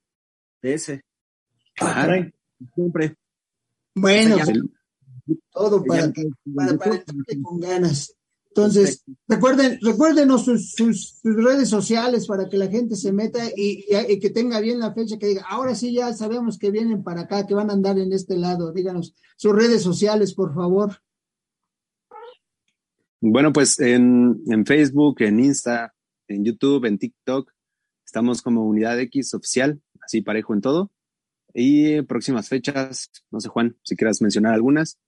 [0.61, 1.03] de ese.
[2.75, 3.17] Siempre.
[3.95, 4.37] Bueno,
[5.53, 6.13] todo para,
[6.55, 7.05] para, para,
[7.43, 8.15] con ganas.
[8.55, 13.87] Entonces, recuerden, recuérdenos sus, sus, redes sociales para que la gente se meta y,
[14.21, 17.47] que tenga bien la fecha, que diga, ahora sí ya sabemos que vienen para acá,
[17.47, 18.71] que van a andar en este lado.
[18.73, 20.99] Díganos sus redes sociales, por favor.
[23.23, 25.95] Bueno, pues en, en Facebook, en Insta,
[26.29, 27.51] en YouTube, en TikTok,
[28.05, 30.91] estamos como Unidad X oficial, así parejo en todo.
[31.55, 34.99] Y próximas fechas, no sé, Juan, si quieras mencionar algunas.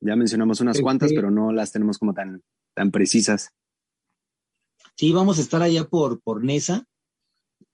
[0.00, 2.42] Ya mencionamos unas cuantas, pero no las tenemos como tan,
[2.74, 3.50] tan precisas.
[4.96, 6.86] Sí, vamos a estar allá por, por Nesa,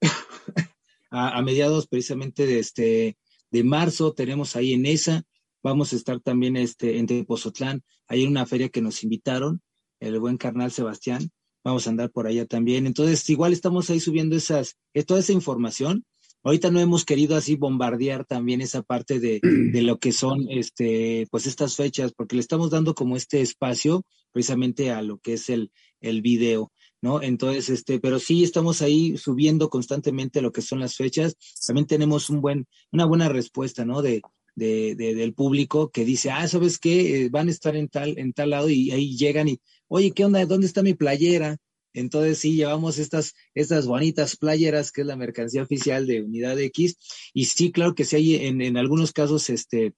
[1.10, 3.16] a, mediados precisamente de, este,
[3.50, 5.22] de marzo, tenemos ahí en Nesa,
[5.62, 9.62] vamos a estar también este, en Tepozotlán, hay una feria que nos invitaron,
[10.00, 11.30] el buen carnal Sebastián,
[11.64, 12.86] vamos a andar por allá también.
[12.86, 16.04] Entonces, igual estamos ahí subiendo esas, toda esa información
[16.44, 19.40] Ahorita no hemos querido así bombardear también esa parte de,
[19.72, 24.04] de, lo que son este, pues estas fechas, porque le estamos dando como este espacio
[24.32, 27.22] precisamente a lo que es el, el video, ¿no?
[27.22, 31.36] Entonces, este, pero sí estamos ahí subiendo constantemente lo que son las fechas.
[31.66, 34.02] También tenemos un buen, una buena respuesta, ¿no?
[34.02, 34.22] De,
[34.54, 37.24] de, de, del público que dice, ah, ¿sabes qué?
[37.24, 40.24] Eh, van a estar en tal, en tal lado y ahí llegan y, oye, ¿qué
[40.24, 40.44] onda?
[40.46, 41.58] ¿Dónde está mi playera?
[41.94, 46.96] Entonces sí, llevamos estas, estas bonitas playeras, que es la mercancía oficial de Unidad X.
[47.34, 49.94] Y sí, claro que sí hay en, en algunos casos, este,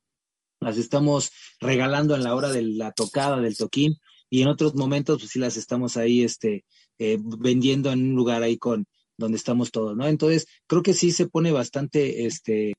[0.60, 1.30] las estamos
[1.60, 3.96] regalando en la hora de la tocada, del toquín,
[4.30, 6.64] y en otros momentos, pues sí las estamos ahí, este,
[6.98, 10.06] eh, vendiendo en un lugar ahí con, donde estamos todos, ¿no?
[10.08, 12.74] Entonces, creo que sí se pone bastante, este,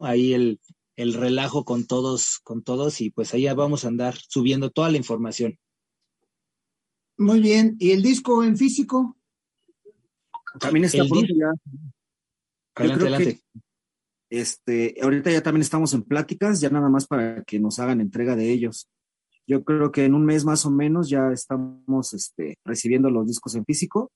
[0.00, 0.60] ahí el,
[0.96, 4.96] el relajo con todos, con todos, y pues ahí vamos a andar subiendo toda la
[4.96, 5.58] información.
[7.16, 7.76] Muy bien.
[7.78, 9.16] ¿Y el disco en físico?
[10.58, 11.52] También está pronto ya.
[12.76, 13.40] Adelante, adelante.
[14.30, 18.34] este, ahorita ya también estamos en pláticas, ya nada más para que nos hagan entrega
[18.34, 18.88] de ellos.
[19.46, 23.54] Yo creo que en un mes más o menos ya estamos este, recibiendo los discos
[23.54, 24.10] en físico,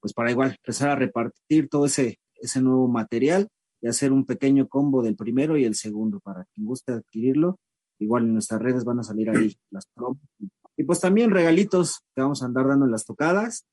[0.00, 3.48] pues para igual empezar a repartir todo ese, ese nuevo material
[3.80, 7.58] y hacer un pequeño combo del primero y el segundo para quien guste adquirirlo.
[7.98, 10.48] Igual en nuestras redes van a salir ahí las promos y
[10.82, 13.64] pues también regalitos que vamos a andar dando en las tocadas.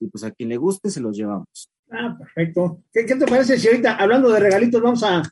[0.00, 1.70] Y pues a quien le guste se los llevamos.
[1.90, 2.82] Ah, perfecto.
[2.92, 5.22] ¿Qué, te parece si ahorita, hablando de regalitos, vamos a,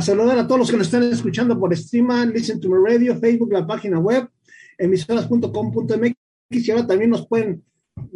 [0.00, 3.52] saludar a todos los que nos están escuchando por stream, Listen to My Radio, Facebook,
[3.52, 4.28] la página web,
[4.76, 6.16] emisoras.com.mx
[6.50, 7.64] y ahora también nos pueden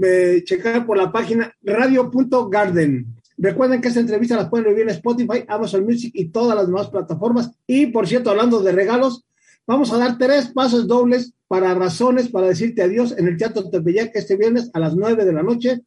[0.03, 3.15] eh, checar por la página radio.garden.
[3.37, 6.89] Recuerden que esta entrevista la pueden vivir en Spotify, Amazon Music y todas las demás
[6.89, 7.51] plataformas.
[7.67, 9.25] Y por cierto, hablando de regalos,
[9.67, 14.11] vamos a dar tres pasos dobles para razones para decirte adiós en el Teatro Tepeyac
[14.15, 15.83] este viernes a las 9 de la noche.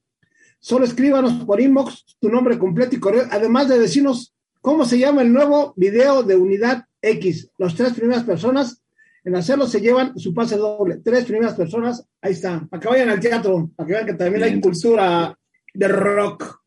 [0.60, 5.24] Solo escríbanos por inbox tu nombre completo y correo, además de decirnos cómo se llama
[5.24, 7.50] el nuevo video de Unidad X.
[7.58, 8.84] Las tres primeras personas
[9.24, 10.98] en hacerlo se llevan su pase doble.
[10.98, 14.44] Tres primeras personas, ahí está, para que vayan al teatro, para que vean que también
[14.44, 15.36] hay cultura
[15.74, 16.62] de rock,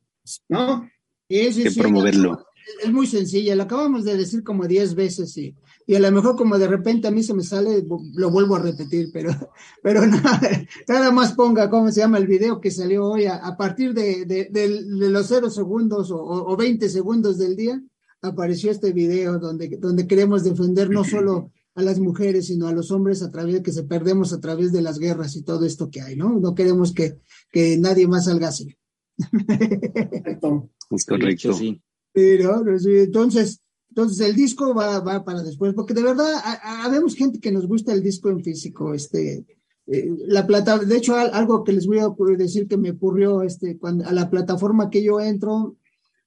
[0.49, 0.91] ¿no?
[1.29, 2.45] Y eso que promoverlo.
[2.83, 5.55] Es muy sencilla, lo acabamos de decir como diez veces y
[5.89, 8.59] y a lo mejor como de repente a mí se me sale, lo vuelvo a
[8.59, 9.31] repetir, pero,
[9.83, 10.39] pero nada,
[10.87, 14.69] nada más ponga cómo se llama el video que salió hoy a, partir de, de,
[15.09, 17.83] los cero segundos o, o, 20 segundos del día,
[18.21, 22.91] apareció este video donde, donde queremos defender no solo a las mujeres, sino a los
[22.91, 25.89] hombres a través de que se perdemos a través de las guerras y todo esto
[25.89, 26.39] que hay, ¿no?
[26.39, 27.17] No queremos que,
[27.51, 28.77] que nadie más salga así.
[30.91, 31.53] Es correcto.
[31.53, 31.83] Sí.
[32.13, 36.31] Pero, entonces, entonces el disco va, va para después, porque de verdad
[36.63, 39.45] habemos gente que nos gusta el disco en físico, este,
[39.87, 43.79] eh, la plata, de hecho, algo que les voy a decir que me ocurrió, este,
[43.79, 45.77] cuando a la plataforma que yo entro,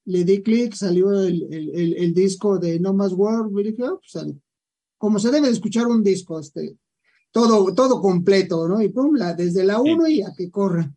[0.05, 3.99] le di clic, salió el, el, el, disco de No Más World, y dije, oh,
[3.99, 4.25] pues,
[4.97, 6.75] como se debe de escuchar un disco, este,
[7.31, 8.81] todo, todo completo, ¿no?
[8.81, 10.91] Y pum, la, desde la 1 y a que corra.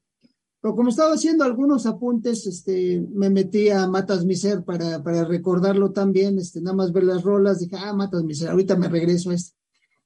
[0.65, 5.93] Pero como estaba haciendo algunos apuntes, este, me metí a Matas Miser para, para recordarlo
[5.93, 9.35] también, este, nada más ver las rolas, dije, ah, Matas Miser, ahorita me regreso a
[9.35, 9.55] este.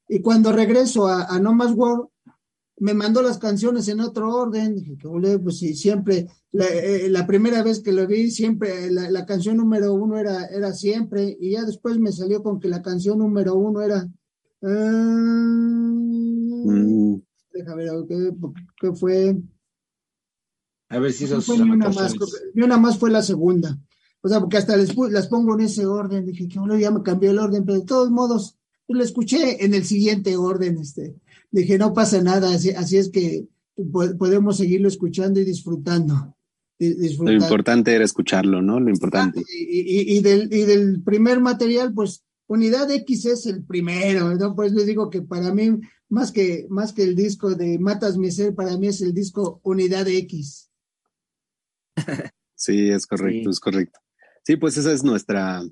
[0.09, 2.09] Y cuando regreso a, a No Más World,
[2.79, 4.97] me mandó las canciones en otro orden, dije,
[5.39, 10.19] pues sí, siempre, eh, la, primera vez que lo vi, siempre, la, canción número uno
[10.19, 14.11] era, era siempre, y ya después me salió con que la canción número uno era...
[14.61, 16.03] Uh,
[17.53, 17.93] Déjame ver,
[18.81, 19.37] ¿qué, fue?
[20.89, 22.15] A ver si eso fue ni una, más,
[22.55, 23.79] ni una más fue la segunda.
[24.21, 27.03] O sea, porque hasta les, las pongo en ese orden, dije, que bueno, ya me
[27.03, 31.17] cambió el orden, pero de todos modos, pues lo escuché en el siguiente orden, este
[31.51, 33.47] dije, no pasa nada, así, así es que
[34.19, 36.37] podemos seguirlo escuchando y disfrutando.
[36.79, 38.79] Lo importante era escucharlo, ¿no?
[38.79, 39.43] Lo importante.
[39.49, 44.55] Y, y, del, y del primer material, pues Unidad X es el primero, ¿no?
[44.55, 48.31] Pues les digo que para mí, más que, más que el disco de Matas mi
[48.31, 50.68] ser, para mí es el disco Unidad X.
[52.61, 54.01] Sí, es correcto, es correcto.
[54.43, 55.63] Sí, pues esa es nuestra,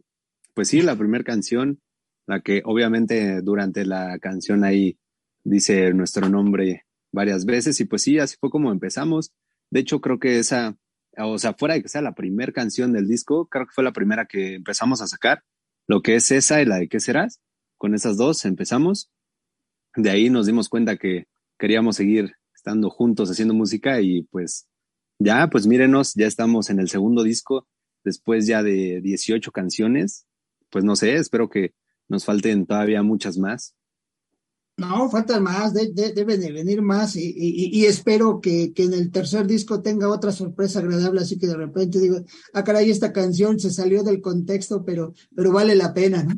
[0.54, 1.80] pues sí, la primera canción,
[2.28, 4.96] la que obviamente durante la canción ahí
[5.42, 9.32] dice nuestro nombre varias veces y pues sí, así fue como empezamos.
[9.68, 10.76] De hecho, creo que esa,
[11.18, 13.92] o sea, fuera de que sea la primera canción del disco, creo que fue la
[13.92, 15.42] primera que empezamos a sacar,
[15.88, 17.40] lo que es esa y la de qué serás.
[17.78, 19.10] Con esas dos empezamos.
[19.96, 21.26] De ahí nos dimos cuenta que
[21.58, 24.68] queríamos seguir estando juntos haciendo música y pues
[25.18, 27.66] ya, pues mírenos, ya estamos en el segundo disco,
[28.04, 30.26] después ya de 18 canciones.
[30.70, 31.74] Pues no sé, espero que
[32.08, 33.74] nos falten todavía muchas más.
[34.78, 40.10] No, faltan más, deben de venir más y, espero que, en el tercer disco tenga
[40.10, 42.18] otra sorpresa agradable, así que de repente digo,
[42.52, 46.34] ah, caray, esta canción se salió del contexto, pero, pero vale la pena, ¿no?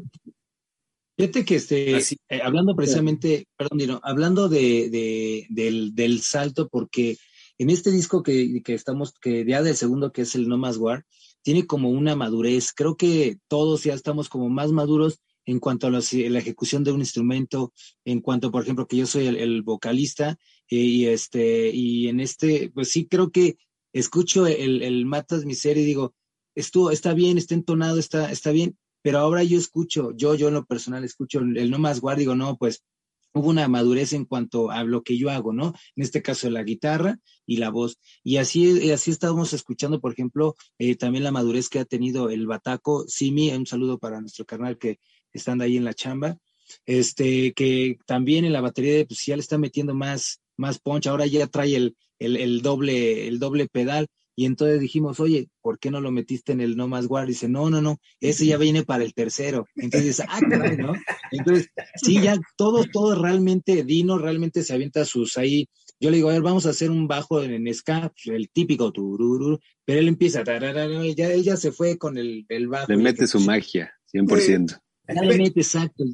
[1.17, 7.17] Fíjate que este, eh, hablando precisamente, perdón, Dino, hablando de, del, del, salto, porque
[7.59, 10.77] en este disco que, que estamos, que ya del segundo, que es el No Más
[10.79, 11.05] War,
[11.43, 12.73] tiene como una madurez.
[12.73, 15.99] Creo que todos ya estamos como más maduros en cuanto a la
[16.39, 17.73] ejecución de un instrumento,
[18.05, 22.71] en cuanto, por ejemplo, que yo soy el, vocalista eh, y este, y en este,
[22.75, 23.57] pues sí creo que
[23.95, 26.15] escucho el, el Matas Miseria y digo,
[26.55, 30.55] estuvo, está bien, está entonado, está, está bien, pero ahora yo escucho, yo, yo en
[30.55, 32.85] lo personal escucho el, no más guard, digo, no, pues
[33.33, 35.75] hubo una madurez en cuanto a lo que yo hago, ¿no?
[35.97, 37.99] En este caso la guitarra y la voz.
[38.23, 42.47] Y así, así estábamos escuchando, por ejemplo, eh, también la madurez que ha tenido el
[42.47, 44.99] Bataco Simi, un saludo para nuestro carnal que
[45.33, 46.39] estando ahí en la chamba,
[46.87, 51.27] este, que también en la batería pues ya le está metiendo más, más punch, ahora
[51.27, 54.09] ya trae el, el, doble, el doble pedal,
[54.39, 57.27] y entonces dijimos, oye, ¿por qué no lo metiste en el No Más Guard?
[57.27, 59.67] Dice, no, no, no, ese ya viene para el tercero.
[59.75, 60.93] Entonces, ah, caray, ¿no?
[61.33, 65.69] Entonces, sí, ya todo, todo realmente, Dino realmente se avienta sus ahí.
[65.99, 69.59] Yo le digo, a ver, vamos a hacer un bajo en, ska, el típico turururu,
[69.85, 72.93] pero él empieza, ya, él ya se fue con el, el bajo.
[72.93, 74.81] Le mete su magia, 100%.
[75.09, 76.05] Ya le mete, exacto,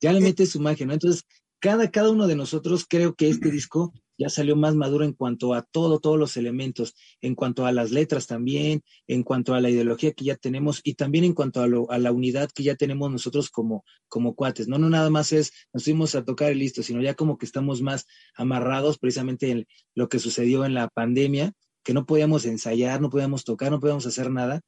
[0.00, 0.94] ya le mete su magia, ¿no?
[0.94, 1.22] Entonces,
[1.60, 5.54] cada, cada uno de nosotros creo que este disco ya salió más maduro en cuanto
[5.54, 9.70] a todo, todos los elementos, en cuanto a las letras también, en cuanto a la
[9.70, 13.48] ideología que ya tenemos y también en cuanto a, la unidad que ya tenemos nosotros
[13.48, 14.66] como, como cuates.
[14.66, 17.46] No, no nada más es nos fuimos a tocar y listo, sino ya como que
[17.46, 21.52] estamos más amarrados precisamente en lo que sucedió en la pandemia,
[21.84, 24.60] que no podíamos ensayar, no podíamos tocar, no podíamos hacer nada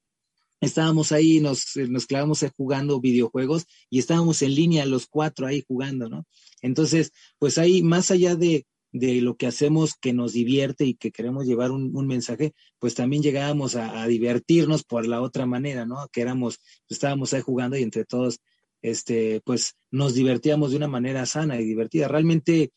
[0.60, 6.08] estábamos ahí, nos, nos clavamos jugando videojuegos y estábamos en línea los cuatro ahí jugando,
[6.08, 6.26] ¿no?
[6.60, 11.12] Entonces, pues ahí, más allá de, de lo que hacemos que nos divierte y que
[11.12, 16.08] queremos llevar un, mensaje, pues también llegábamos a, divertirnos por la otra manera, ¿no?
[16.12, 18.40] Que éramos, estábamos ahí jugando y entre todos,
[18.82, 22.08] este, pues nos divertíamos de una manera sana y divertida.
[22.08, 22.72] Realmente,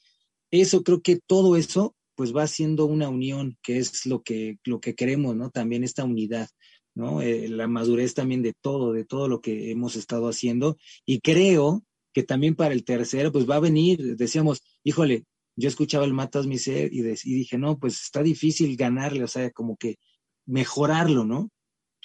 [0.51, 4.79] eso, creo que todo eso, pues va siendo una unión, que es lo que, lo
[4.79, 5.49] que queremos, ¿no?
[5.49, 6.49] También esta unidad.
[6.95, 7.21] ¿no?
[7.23, 10.77] Eh, la madurez también de todo, de todo lo que hemos estado haciendo.
[11.05, 15.25] Y creo que también para el tercero, pues va a venir, decíamos, híjole,
[15.55, 19.51] yo escuchaba el Matas Miser y, y dije, no, pues está difícil ganarle, o sea,
[19.51, 19.97] como que
[20.45, 21.49] mejorarlo, ¿no?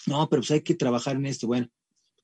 [0.06, 1.46] No, pero pues hay que trabajar en esto.
[1.46, 1.68] Bueno,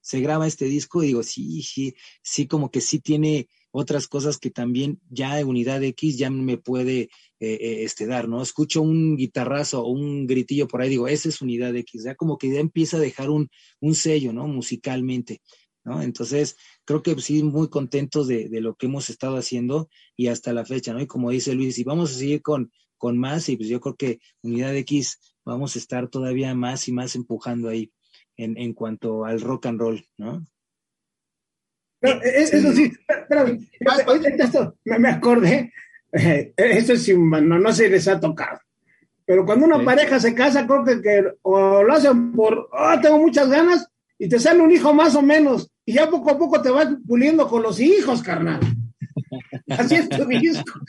[0.00, 4.38] se graba este disco y digo, sí, sí, sí, como que sí tiene otras cosas
[4.38, 7.08] que también ya unidad X ya me puede eh,
[7.40, 8.42] eh, este, dar, ¿no?
[8.42, 12.38] Escucho un guitarrazo o un gritillo por ahí, digo, esa es unidad X, ya como
[12.38, 13.48] que ya empieza a dejar un,
[13.80, 14.46] un sello, ¿no?
[14.46, 15.40] Musicalmente.
[15.84, 16.02] ¿No?
[16.02, 20.52] Entonces, creo que sí, muy contentos de, de, lo que hemos estado haciendo y hasta
[20.52, 21.00] la fecha, ¿no?
[21.00, 23.96] Y como dice Luis, y vamos a seguir con, con más, y pues yo creo
[23.96, 27.92] que Unidad X vamos a estar todavía más y más empujando ahí
[28.36, 30.46] en, en cuanto al rock and roll, ¿no?
[32.00, 33.66] Pero, eso sí, espérame,
[34.38, 35.72] esto, me, me acordé,
[36.12, 38.60] eso sí, no, no se les ha tocado.
[39.26, 39.84] Pero cuando una sí.
[39.86, 44.28] pareja se casa, creo que, que, o lo hacen por, oh, tengo muchas ganas, y
[44.28, 47.48] te sale un hijo más o menos, y ya poco a poco te vas puliendo
[47.48, 48.60] con los hijos, carnal.
[49.68, 50.80] Así es tu disco.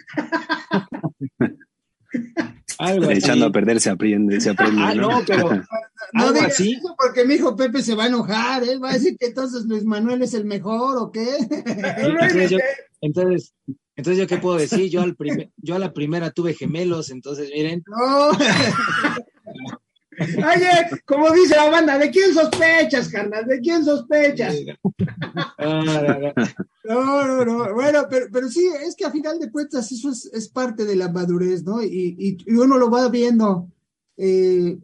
[2.77, 4.81] Algo Echando a perder se aprende, se aprende.
[4.81, 5.49] Ah, no, pero
[6.13, 6.73] no digas así?
[6.73, 8.77] eso porque mi hijo Pepe se va a enojar, ¿eh?
[8.77, 11.37] Va a decir que entonces Luis Manuel es el mejor o qué.
[11.65, 12.57] entonces, yo,
[13.01, 13.53] entonces,
[13.95, 14.89] entonces, ¿yo qué puedo decir?
[14.89, 17.83] Yo, al primer, yo a la primera tuve gemelos, entonces miren.
[17.87, 18.31] No.
[20.19, 23.45] Oye, como dice la banda, ¿de quién sospechas, carnal?
[23.45, 24.55] ¿De quién sospechas?
[25.57, 27.73] No, no, no.
[27.73, 30.95] Bueno, pero, pero sí, es que a final de cuentas eso es, es parte de
[30.95, 31.83] la madurez, ¿no?
[31.83, 33.69] Y, y, y uno lo va viendo.
[34.17, 34.77] Eh,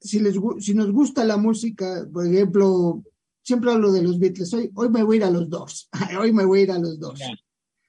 [0.00, 3.02] si, les, si nos gusta la música, por ejemplo,
[3.42, 5.88] siempre hablo de los Beatles, hoy, hoy me voy a ir a los Doors,
[6.20, 7.22] hoy me voy a ir a los Doors.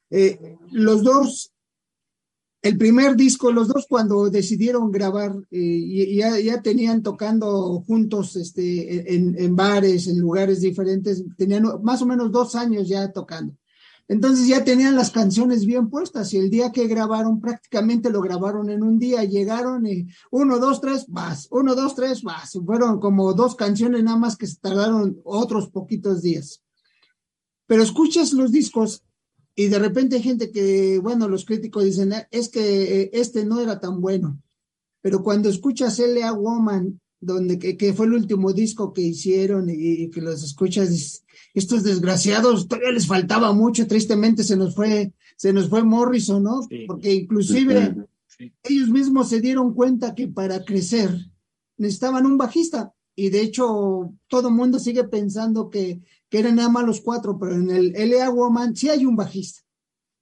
[0.10, 1.52] Eh, los Doors
[2.62, 9.16] el primer disco, los dos cuando decidieron grabar, eh, ya, ya, tenían tocando juntos este,
[9.16, 13.56] en, en, bares, en lugares diferentes, tenían más o menos dos años ya tocando.
[14.10, 18.72] Entonces ya tenían las canciones bien puestas y el día que grabaron prácticamente lo grabaron
[18.72, 22.58] en un día, llegaron y uno, dos, tres, vas, uno, dos, tres, vas.
[22.66, 26.64] Fueron como dos canciones nada más que se tardaron otros poquitos días.
[27.68, 29.04] Pero escuchas los discos
[29.60, 33.82] y de repente hay gente que, bueno, los críticos dicen, es que este no era
[33.82, 34.42] tan bueno.
[35.02, 36.32] Pero cuando escuchas L.A.
[36.32, 40.90] Woman, donde, que, que, fue el último disco que hicieron y, y, que los escuchas,
[40.90, 46.42] dices, estos desgraciados, todavía les faltaba mucho, tristemente se nos fue, se nos fue Morrison,
[46.42, 46.64] ¿no?
[46.64, 46.86] Sí.
[46.88, 48.54] Porque inclusive sí.
[48.64, 51.14] ellos mismos se dieron cuenta que para crecer
[51.76, 52.94] necesitaban un bajista.
[53.14, 56.00] Y de hecho, todo el mundo sigue pensando que
[56.30, 59.62] que eran nada más los cuatro, pero en el LA Woman sí hay un bajista.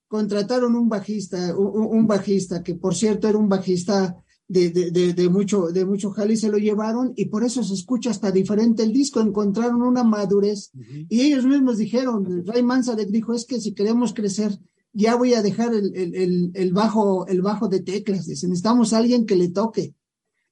[0.07, 4.15] Contrataron un bajista, un, un bajista, que por cierto era un bajista
[4.47, 7.73] de, de, de, de, mucho, de mucho jali, se lo llevaron y por eso se
[7.73, 11.05] escucha hasta diferente el disco, encontraron una madurez uh -huh.
[11.09, 14.57] y ellos mismos dijeron, Ray Manzarek dijo, es que si queremos crecer,
[14.93, 18.93] ya voy a dejar el, el, el, el bajo, el bajo de teclas, dicen, necesitamos
[18.93, 19.93] a alguien que le toque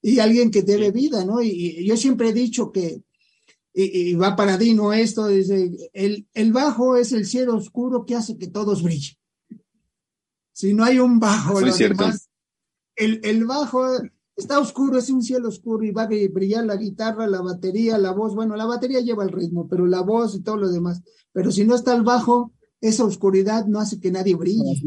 [0.02, 1.42] y alguien que dé vida, ¿no?
[1.42, 3.02] Y, y yo siempre he dicho que
[3.78, 8.16] y, y, va para Dino esto, dice, el, el bajo es el cielo oscuro que
[8.16, 9.18] hace que todos brillen.
[10.54, 12.30] Si no hay un bajo, lo demás,
[12.96, 13.86] el, el bajo
[14.38, 18.12] está oscuro, es un cielo oscuro y va a brillar la guitarra, la batería, la
[18.12, 21.02] voz, bueno, la batería lleva el ritmo, pero la voz y todo lo demás.
[21.34, 24.82] Pero si no está el bajo, esa oscuridad no hace que nadie brille.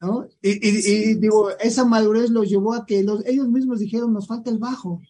[0.00, 0.26] ¿no?
[0.42, 4.26] Y, y, y digo, esa madurez los llevó a que los, ellos mismos dijeron, nos
[4.26, 5.00] falta el bajo.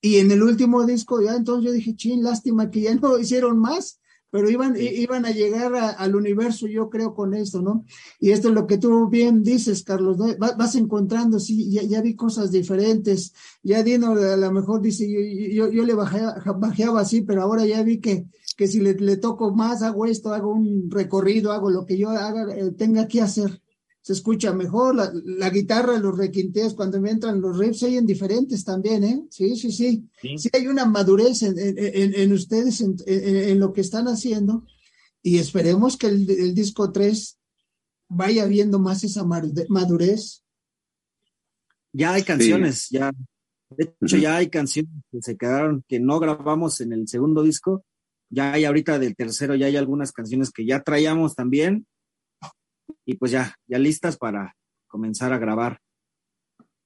[0.00, 3.58] Y en el último disco, ya entonces yo dije, chin, lástima que ya no hicieron
[3.58, 4.86] más, pero iban, sí.
[4.86, 7.84] iban a llegar a, al universo, yo creo, con esto, ¿no?
[8.20, 10.26] Y esto es lo que tú bien dices, Carlos, ¿no?
[10.38, 13.32] vas, vas, encontrando, sí, ya, ya, vi cosas diferentes,
[13.62, 17.64] ya Dino a lo mejor dice, yo, yo, yo le bajaba, bajeaba así, pero ahora
[17.64, 18.26] ya vi que,
[18.56, 22.10] que si le, le, toco más, hago esto, hago un recorrido, hago lo que yo
[22.10, 23.62] haga, eh, tenga que hacer
[24.08, 28.06] se escucha mejor, la, la, guitarra, los requinteos, cuando me entran los riffs, se oyen
[28.06, 29.26] diferentes también, ¿eh?
[29.28, 30.08] Sí, sí, sí.
[30.22, 34.64] Sí, sí hay una madurez en, en, en ustedes, en, en, lo que están haciendo,
[35.22, 37.38] y esperemos que el, el, disco 3
[38.08, 40.42] vaya viendo más esa madurez.
[41.92, 42.96] Ya hay canciones, sí.
[42.96, 43.12] ya.
[43.76, 47.84] De hecho, ya hay canciones que se quedaron, que no grabamos en el segundo disco.
[48.30, 51.86] Ya hay ahorita del tercero, ya hay algunas canciones que ya traíamos también,
[53.04, 55.80] y pues ya, ya listas para comenzar a grabar.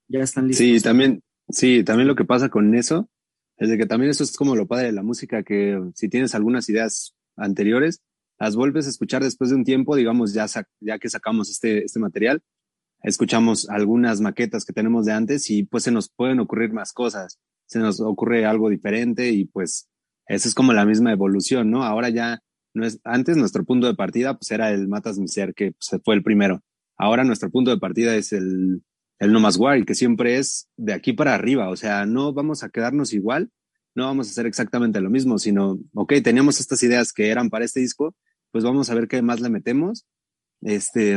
[0.08, 0.66] Ya están listas.
[0.66, 3.08] Sí, también, sí, también lo que pasa con eso
[3.56, 6.34] es de que también eso es como lo padre de la música, que si tienes
[6.34, 8.02] algunas ideas anteriores,
[8.38, 10.46] las vuelves a escuchar después de un tiempo, digamos, ya,
[10.80, 12.42] ya que sacamos este, este material,
[13.02, 17.38] escuchamos algunas maquetas que tenemos de antes y pues se nos pueden ocurrir más cosas,
[17.66, 19.88] se nos ocurre algo diferente y pues
[20.26, 21.84] esa es como la misma evolución, ¿no?
[21.84, 22.40] Ahora ya
[23.04, 26.22] antes nuestro punto de partida pues era el Matas mi ser, que pues, fue el
[26.22, 26.62] primero.
[26.96, 28.82] Ahora nuestro punto de partida es el,
[29.18, 31.68] el No Más War, que siempre es de aquí para arriba.
[31.70, 33.50] O sea, no vamos a quedarnos igual,
[33.94, 37.64] no vamos a hacer exactamente lo mismo, sino, ok, teníamos estas ideas que eran para
[37.64, 38.14] este disco,
[38.50, 40.06] pues vamos a ver qué más le metemos
[40.60, 41.16] este,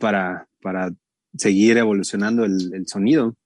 [0.00, 0.92] para, para
[1.36, 3.36] seguir evolucionando el, el sonido.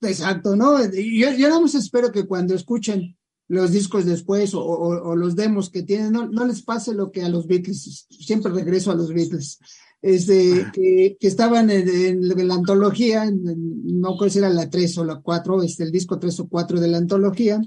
[0.00, 0.82] Exacto, ¿no?
[0.84, 3.16] Yo, yo nada más espero que cuando escuchen
[3.54, 7.28] los discos después o, los demos que tienen, no, no, les pase lo que a
[7.28, 9.58] los Beatles, siempre regreso a los Beatles,
[10.02, 15.20] este, que, que, estaban en, la antología, no sé si era la 3 o la
[15.20, 17.60] 4, este, el disco 3 o 4 de la antología,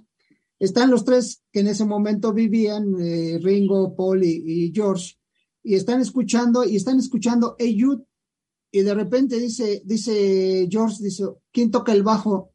[0.59, 5.15] están los tres que en ese momento vivían, eh, Ringo, Paul y, George,
[5.63, 7.77] y están escuchando, y están escuchando Hey
[8.71, 12.51] y de repente dice, dice George, dice, ¿quién toca el bajo?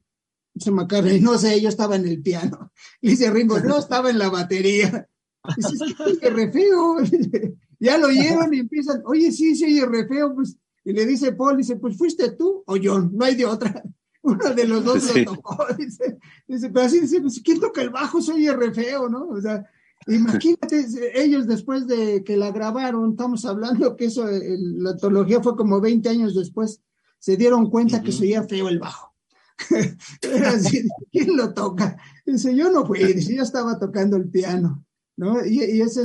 [0.54, 2.72] Dice McCartney, no sé, yo estaba en el piano.
[3.02, 5.08] dice Ringo, no, estaba en la batería.
[5.56, 5.76] Dice,
[6.20, 6.98] que re feo.
[7.80, 10.56] ya lo oyeron y empiezan, oye, sí, sí, oye, re feo, pues.
[10.84, 13.82] Y le dice Paul, dice, pues fuiste tú o John, no hay de otra.
[14.22, 17.90] Uno de los dos lo tocó, dice, dice, pero así dice, pues, ¿quién toca el
[17.90, 18.22] bajo?
[18.22, 19.28] Soy re feo, ¿no?
[19.28, 19.64] O sea,
[20.06, 25.80] imagínate, ellos después de que la grabaron, estamos hablando que eso, la antología fue como
[25.80, 26.80] 20 años después,
[27.18, 29.11] se dieron cuenta que soy feo el bajo.
[31.12, 31.96] ¿quién lo toca?
[32.24, 34.84] Dice, yo no fui, dice, yo estaba tocando el piano,
[35.16, 35.44] ¿no?
[35.44, 36.02] Y, eso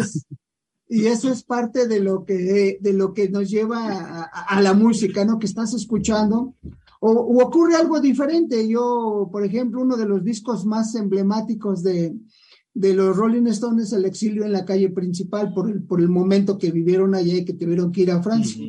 [1.32, 5.38] es, parte de lo que, de lo que nos lleva a, la música, ¿no?
[5.40, 6.56] Que estás escuchando.
[7.00, 7.12] O,
[7.44, 8.68] ocurre algo diferente.
[8.68, 12.16] Yo, por ejemplo, uno de los discos más emblemáticos de,
[12.74, 16.10] de los Rolling Stones es el exilio en la calle principal por el, por el
[16.10, 18.64] momento que vivieron allá y que tuvieron que ir a Francia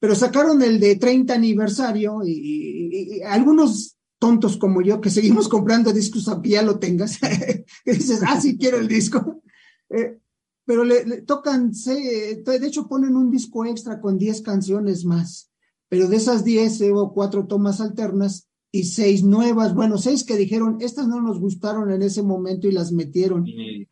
[0.00, 6.26] pero sacaron el de 30 aniversario y, algunos tontos como yo que seguimos comprando discos
[6.26, 7.18] aunque ya lo tengas,
[7.84, 9.42] y dices, ah, sí quiero el disco.
[9.92, 10.20] Eh,
[10.64, 15.50] pero le, tocan, de hecho ponen un disco extra con 10 canciones más,
[15.88, 20.76] pero de esas 10 hubo cuatro tomas alternas y seis nuevas, bueno, seis que dijeron,
[20.80, 23.44] estas no nos gustaron en ese momento y las metieron.
[23.46, 23.88] Y,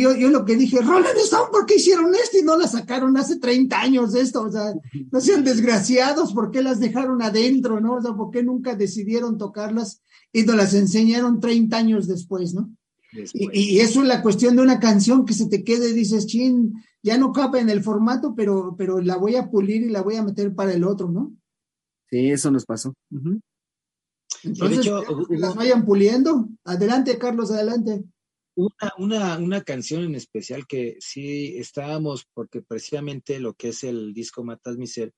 [0.00, 3.16] yo, yo, lo que dije, Rolling Stone, ¿por qué hicieron esto y no las sacaron
[3.18, 4.42] hace 30 años de esto?
[4.42, 4.72] O sea,
[5.12, 7.96] no sean desgraciados, ¿por qué las dejaron adentro, no?
[7.96, 10.00] O sea, ¿por qué nunca decidieron tocarlas
[10.32, 12.70] y nos las enseñaron 30 años después, no?
[13.12, 16.74] Y, y, eso es la cuestión de una canción que se te quede, dices, chin,
[17.02, 20.16] ya no cabe en el formato, pero, pero la voy a pulir y la voy
[20.16, 21.32] a meter para el otro, ¿no?
[22.10, 22.94] Sí, eso nos pasó.
[24.42, 24.90] Entonces,
[25.30, 26.48] las vayan puliendo.
[26.64, 28.04] Adelante, Carlos, adelante.
[28.56, 34.14] Una, una, una canción en especial que sí estábamos, porque precisamente lo que es el
[34.14, 35.12] disco Matas Miser,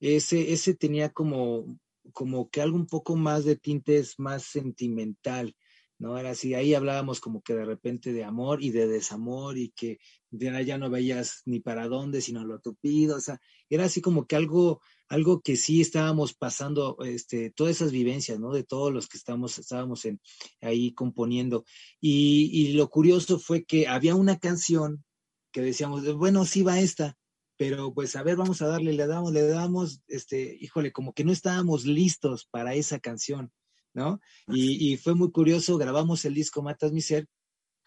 [0.00, 1.78] ese, ese tenía como,
[2.12, 5.54] como que algo un poco más de tintes más sentimental,
[5.98, 6.18] ¿no?
[6.18, 9.98] Era así, ahí hablábamos como que de repente de amor y de desamor y que
[10.30, 14.34] ya no veías ni para dónde, sino lo tupido, o sea, era así como que
[14.34, 14.80] algo,
[15.10, 18.52] algo que sí estábamos pasando, este, todas esas vivencias, ¿no?
[18.52, 20.20] De todos los que estamos, estábamos en,
[20.60, 21.64] ahí componiendo.
[22.00, 25.04] Y, y lo curioso fue que había una canción
[25.52, 27.18] que decíamos, bueno, sí va esta,
[27.56, 31.24] pero pues a ver, vamos a darle, le damos, le damos, este, híjole, como que
[31.24, 33.52] no estábamos listos para esa canción,
[33.92, 34.20] ¿no?
[34.46, 37.26] Y, y fue muy curioso, grabamos el disco Matas mi Ser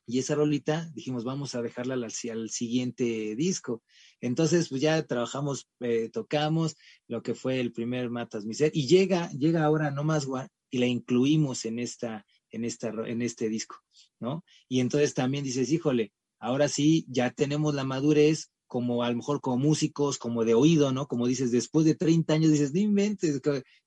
[0.05, 3.83] y esa rolita dijimos, vamos a dejarla al, al siguiente disco.
[4.21, 6.75] Entonces, pues ya trabajamos, eh, tocamos
[7.07, 10.79] lo que fue el primer Matas Miser y llega, llega ahora No Más War y
[10.79, 13.77] la incluimos en esta, en esta, en este disco,
[14.19, 14.43] ¿no?
[14.67, 19.39] Y entonces también dices, híjole, ahora sí, ya tenemos la madurez como a lo mejor
[19.39, 21.07] como músicos, como de oído, ¿no?
[21.07, 23.39] Como dices, después de 30 años dices, no inventes,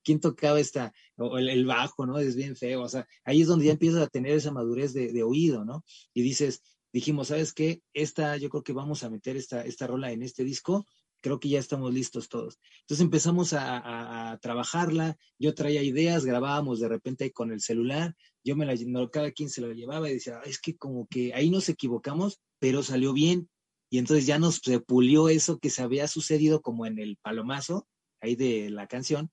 [0.04, 2.20] ¿quién tocaba esta, o el, bajo, ¿no?
[2.20, 5.22] Es bien feo, o sea, ahí es donde ya empiezas a tener esa madurez de,
[5.24, 5.84] oído, ¿no?
[6.14, 6.62] Y dices,
[6.92, 7.82] dijimos, ¿sabes qué?
[7.94, 10.86] Esta, yo creo que vamos a meter esta, esta rola en este disco,
[11.20, 12.60] creo que ya estamos listos todos.
[12.82, 18.14] Entonces empezamos a, trabajarla, yo traía ideas, grabábamos de repente con el celular,
[18.44, 21.50] yo me la, cada quien se la llevaba y decía, es que como que ahí
[21.50, 23.48] nos equivocamos, pero salió bien,
[23.88, 27.86] y entonces ya nos se pulió eso que se había sucedido como en el palomazo,
[28.20, 29.30] ahí de la canción,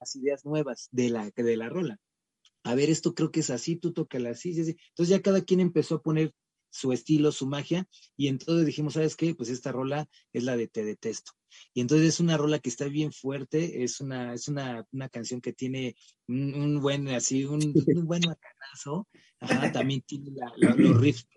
[0.00, 1.98] las ideas nuevas de la, de la rola.
[2.62, 4.76] A ver, esto creo que es así, tú tócala así, así.
[4.88, 6.34] Entonces ya cada quien empezó a poner
[6.70, 9.34] su estilo, su magia, y entonces dijimos, ¿sabes qué?
[9.34, 11.32] Pues esta rola es la de Te Detesto.
[11.72, 15.40] Y entonces es una rola que está bien fuerte, es una, es una, una canción
[15.40, 15.94] que tiene
[16.26, 17.72] un, buen, así, un,
[18.06, 19.06] buen macanazo,
[19.72, 21.28] también tiene los riffs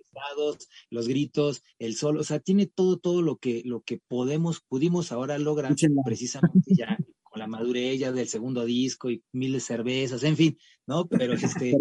[0.90, 5.12] los gritos, el sol, o sea, tiene todo, todo lo que, lo que podemos, pudimos
[5.12, 10.24] ahora lograr precisamente ya con la madurez ya del segundo disco y miles de cervezas,
[10.24, 11.08] en fin, ¿no?
[11.08, 11.78] Pero este,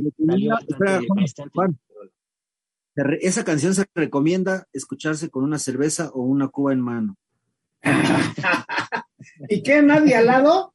[3.20, 7.16] esa canción se recomienda escucharse con una cerveza o una cuba en mano.
[9.48, 9.82] ¿Y qué?
[9.82, 10.74] ¿Nadie al lado?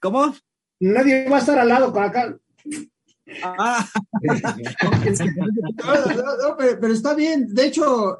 [0.00, 0.34] ¿Cómo?
[0.80, 2.36] Nadie va a estar al lado con acá.
[3.42, 3.88] Ah.
[6.80, 7.52] pero, está bien.
[7.52, 8.18] De hecho,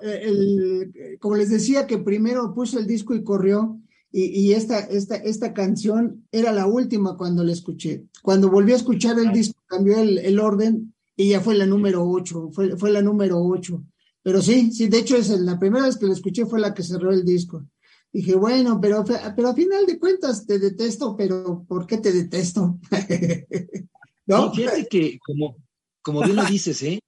[1.21, 3.79] como les decía, que primero puso el disco y corrió,
[4.15, 8.05] y, esta, esta, esta canción era la última cuando la escuché.
[8.23, 12.51] cuando volví a escuchar el disco cambió el, orden y ya fue la número 8,
[12.53, 13.83] fue, fue la número 8.
[14.23, 16.83] Pero sí, sí, de hecho es la primera vez que lo escuché fue la que
[16.83, 17.65] cerró el disco.
[18.13, 19.03] Dije, bueno, pero,
[19.35, 22.79] pero a final de cuentas te detesto, pero ¿por qué te detesto?
[24.27, 24.53] ¿No?
[24.53, 25.57] fíjate que, como,
[26.03, 27.01] como bien lo dices, ¿eh?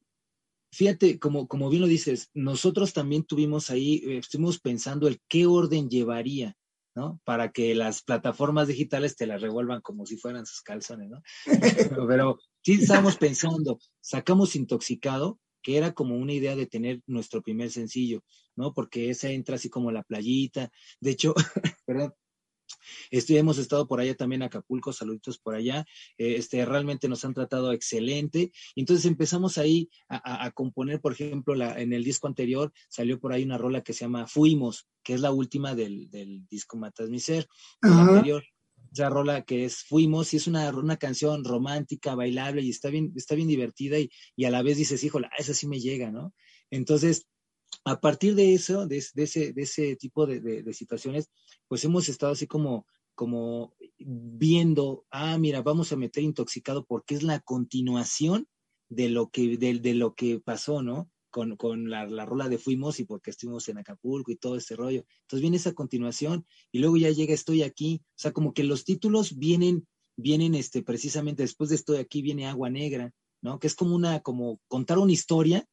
[0.72, 5.46] Fíjate, como, como bien lo dices, nosotros también tuvimos ahí, eh, estuvimos pensando el qué
[5.46, 6.56] orden llevaría,
[6.96, 7.20] ¿no?
[7.24, 11.22] Para que las plataformas digitales te las revuelvan como si fueran sus calzones, ¿no?
[12.08, 17.70] pero sí estábamos pensando, sacamos intoxicado, que era como una idea de tener nuestro primer
[17.70, 18.22] sencillo,
[18.54, 18.74] ¿no?
[18.74, 20.70] Porque esa entra así como la playita.
[21.00, 21.34] De hecho,
[21.86, 22.14] perdón,
[23.10, 25.84] este, hemos estado por allá también Acapulco, saluditos por allá.
[26.18, 28.52] Eh, este, realmente nos han tratado excelente.
[28.76, 33.44] Entonces empezamos ahí a, componer, por ejemplo, la, en el disco anterior salió por ahí
[33.44, 37.20] una rola que se llama Fuimos, que es la última del, del disco Matas mi
[37.20, 37.46] ser.
[37.82, 38.44] anterior
[38.92, 43.12] esa rola que es Fuimos, y es una, una canción romántica, bailable, y está bien,
[43.16, 46.32] está bien divertida, y, y a la vez dices, híjole, esa sí me llega, ¿no?
[46.70, 47.26] Entonces,
[47.84, 51.30] a partir de eso, de, ese, tipo de, situaciones,
[51.68, 52.86] pues hemos estado así como,
[53.98, 58.48] viendo, ah, mira, vamos a meter intoxicado porque es la continuación
[58.88, 61.10] de lo que, pasó, ¿no?
[61.30, 64.76] con, con la, la, rola de Fuimos y porque estuvimos en Acapulco y todo ese
[64.76, 65.04] rollo.
[65.22, 68.02] Entonces viene esa continuación y luego ya llega Estoy aquí.
[68.04, 69.84] O sea, como que los títulos vienen,
[70.16, 73.12] vienen este, precisamente después de Estoy aquí viene Agua Negra,
[73.42, 73.58] ¿no?
[73.58, 75.66] Que es como una, como contar una historia,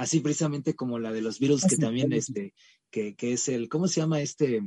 [0.00, 2.54] así precisamente como la de los Beatles, que también, este,
[2.90, 4.62] que, que es el, ¿cómo se llama este?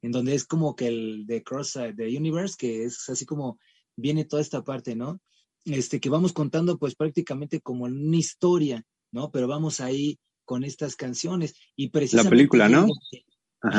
[0.00, 3.58] En donde es como que el de Cross the Universe, que es así como
[3.96, 5.20] viene toda esta parte, ¿no?
[5.66, 8.82] Este, que vamos contando pues prácticamente como una historia,
[9.12, 9.30] ¿no?
[9.30, 12.30] Pero vamos ahí con estas canciones y precisamente...
[12.30, 12.86] La película, ¿no?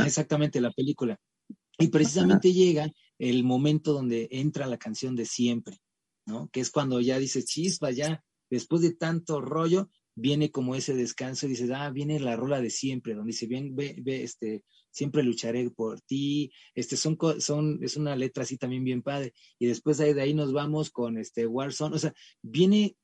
[0.05, 1.19] Exactamente, la película.
[1.79, 5.79] Y precisamente llega el momento donde entra la canción de siempre,
[6.27, 6.49] ¿no?
[6.49, 9.89] Que es cuando ya dices, chispa, ya después de tanto rollo,
[10.19, 13.75] viene como ese descanso y dices, ah, viene la rola de siempre, donde dice, bien,
[13.75, 18.83] ve, ve, este, siempre lucharé por ti, este, son, son, es una letra así también
[18.83, 22.95] bien padre, y después de ahí, nos vamos con este Warzone, o sea, viene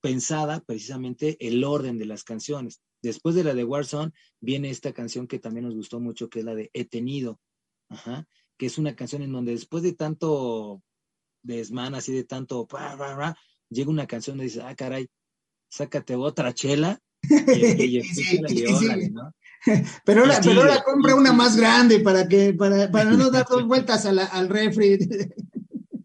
[0.00, 2.80] pensada precisamente el orden de las canciones.
[3.02, 6.44] Después de la de Warzone viene esta canción que también nos gustó mucho, que es
[6.44, 7.40] la de He tenido,
[8.56, 10.82] que es una canción en donde después de tanto
[11.42, 12.68] desman, así de tanto,
[13.70, 15.08] llega una canción donde dice, ah, caray,
[15.68, 17.00] sácate otra chela.
[20.04, 23.66] Pero ahora, pero ahora compra una más grande para que, para, para no dar dos
[23.66, 24.98] vueltas al refri.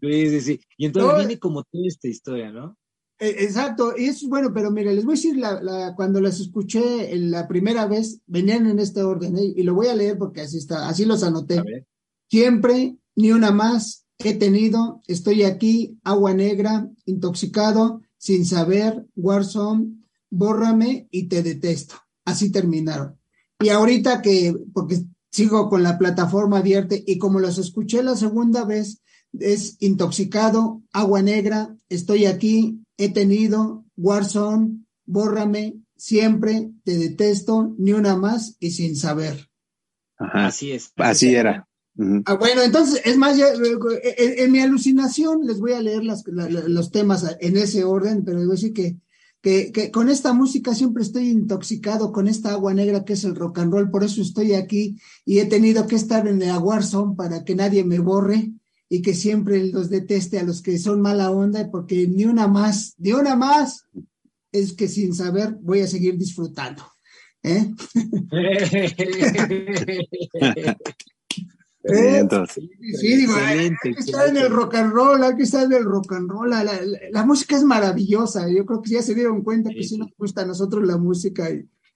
[0.02, 0.62] Sí, sí, sí.
[0.78, 2.78] Y entonces viene como toda esta historia, ¿no?
[3.20, 6.42] Eh, exacto, y eso es bueno, pero mire, les voy a decir, la, cuando las
[6.42, 9.54] escuché la primera vez, venían en este orden, ¿eh?
[9.56, 11.64] y lo voy a leer porque así está, así los anoté.
[12.30, 19.98] Siempre, ni una más, he tenido, estoy aquí, agua negra, intoxicado, sin saber, Warzone,
[20.30, 21.96] bórrame y te detesto.
[22.24, 23.20] Así terminaron.
[23.60, 28.64] Y ahorita que, porque sigo con la plataforma abierta y como los escuché la segunda
[28.64, 29.02] vez,
[29.38, 38.16] es intoxicado, agua negra, estoy aquí, he tenido, Warzone, bórrame, siempre, te detesto, ni una
[38.16, 39.50] más y sin saber.
[40.18, 40.94] Así es.
[40.96, 41.68] Así era.
[42.26, 47.56] Ah, bueno, entonces, es más, en, mi alucinación les voy a leer los temas en
[47.56, 48.98] ese orden, pero digo así que,
[49.42, 53.36] que, que, con esta música siempre estoy intoxicado, con esta agua negra que es el
[53.36, 57.16] rock and roll, por eso estoy aquí y he tenido que estar en el Warzone
[57.16, 58.52] para que nadie me borre
[58.90, 62.96] y que siempre los deteste a los que son mala onda, porque ni una más,
[62.98, 63.86] ni una más,
[64.52, 66.82] es que sin saber voy a seguir disfrutando.
[67.44, 67.72] ¿eh?
[71.86, 75.84] Sí, digo, hay que estar en el rock and roll, hay que estar en el
[75.84, 76.50] rock and roll.
[76.50, 78.50] La, música es maravillosa.
[78.50, 81.50] Yo creo que ya se dieron cuenta que sí nos gusta a nosotros la música.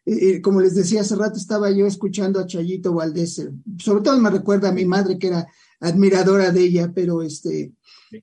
[0.05, 3.39] Y, como les decía hace rato, estaba yo escuchando a Chayito Valdés.
[3.39, 5.47] Eh, sobre todo me recuerda a mi madre, que era
[5.79, 7.71] admiradora de ella, pero este,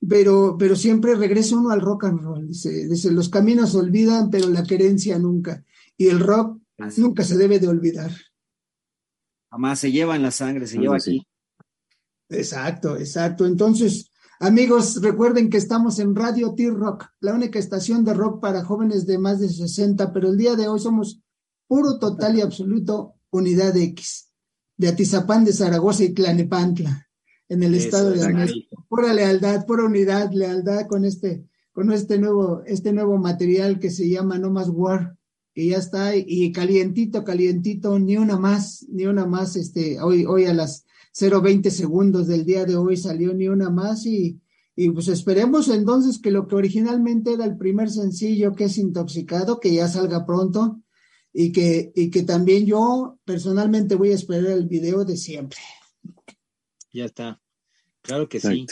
[0.07, 2.47] pero, pero siempre regresa uno al rock and roll.
[2.47, 5.63] Dice, los caminos se olvidan, pero la querencia nunca.
[5.97, 6.59] Y el rock
[6.97, 8.11] nunca se debe de olvidar.
[9.49, 11.25] Jamás se lleva en la sangre, se lleva aquí.
[12.35, 13.45] Exacto, exacto.
[13.45, 19.05] Entonces, amigos, recuerden que estamos en Radio T-Rock, la única estación de rock para jóvenes
[19.05, 21.21] de más de 60, pero el día de hoy somos
[21.67, 24.29] puro, total y absoluto Unidad X,
[24.77, 27.07] de Atizapán de Zaragoza y Tlanepantla
[27.49, 28.85] en el estado de México.
[28.87, 34.09] Pura lealtad, pura unidad, lealtad con este, con este nuevo, este nuevo material que se
[34.09, 35.17] llama No Más War,
[35.53, 40.45] que ya está, y calientito, calientito, ni una más, ni una más, este, hoy, hoy
[40.45, 40.85] a las
[41.17, 44.41] 0.20 segundos del día de hoy salió ni una más y,
[44.75, 49.59] Y pues esperemos entonces que lo que originalmente era el primer sencillo, que es Intoxicado,
[49.59, 50.81] que ya salga pronto
[51.31, 55.59] y que, y que también yo personalmente voy a esperar el video de siempre.
[56.91, 57.41] Ya está.
[58.01, 58.65] Claro que sí.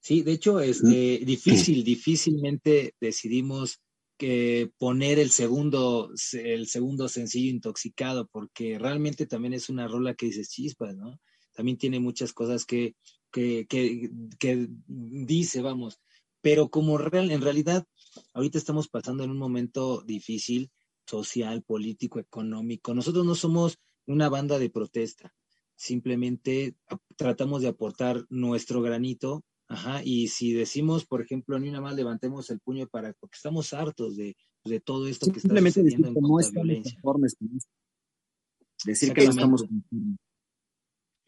[0.00, 3.80] Sí, de hecho, este, difícil, difícilmente decidimos
[4.16, 10.26] que poner el segundo, el segundo sencillo intoxicado, porque realmente también es una rola que
[10.26, 11.20] dice chispas, ¿no?
[11.58, 12.94] También tiene muchas cosas que,
[13.32, 15.98] que, que, que dice, vamos,
[16.40, 17.84] pero como real, en realidad,
[18.32, 20.70] ahorita estamos pasando en un momento difícil,
[21.04, 22.94] social, político, económico.
[22.94, 25.34] Nosotros no somos una banda de protesta,
[25.74, 26.76] simplemente
[27.16, 32.48] tratamos de aportar nuestro granito Ajá, y si decimos, por ejemplo, ni una más levantemos
[32.50, 36.38] el puño para, porque estamos hartos de, de todo esto que está sucediendo en no
[36.38, 36.98] la violencia.
[38.84, 39.64] Decir que no estamos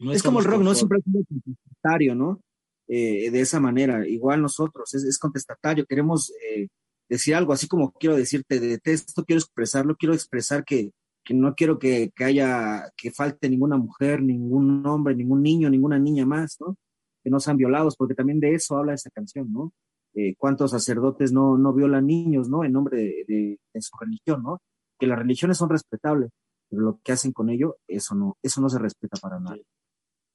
[0.01, 0.73] no es como el rock, ¿no?
[0.73, 2.41] Siempre es contestatario, ¿no?
[2.87, 6.67] Eh, de esa manera, igual nosotros, es, es contestatario, queremos eh,
[7.07, 10.91] decir algo, así como quiero decirte, detesto, quiero expresarlo, quiero expresar que,
[11.23, 15.99] que no quiero que, que haya, que falte ninguna mujer, ningún hombre, ningún niño, ninguna
[15.99, 16.75] niña más, ¿no?
[17.23, 19.73] que no sean violados, porque también de eso habla esta canción, ¿no?
[20.13, 22.63] Eh, cuántos sacerdotes no, no violan niños, ¿no?
[22.63, 24.61] En nombre de, su religión, ¿no?
[24.99, 26.31] Que las religiones son respetables,
[26.69, 29.63] pero lo que hacen con ello, eso no, eso no se respeta para nadie.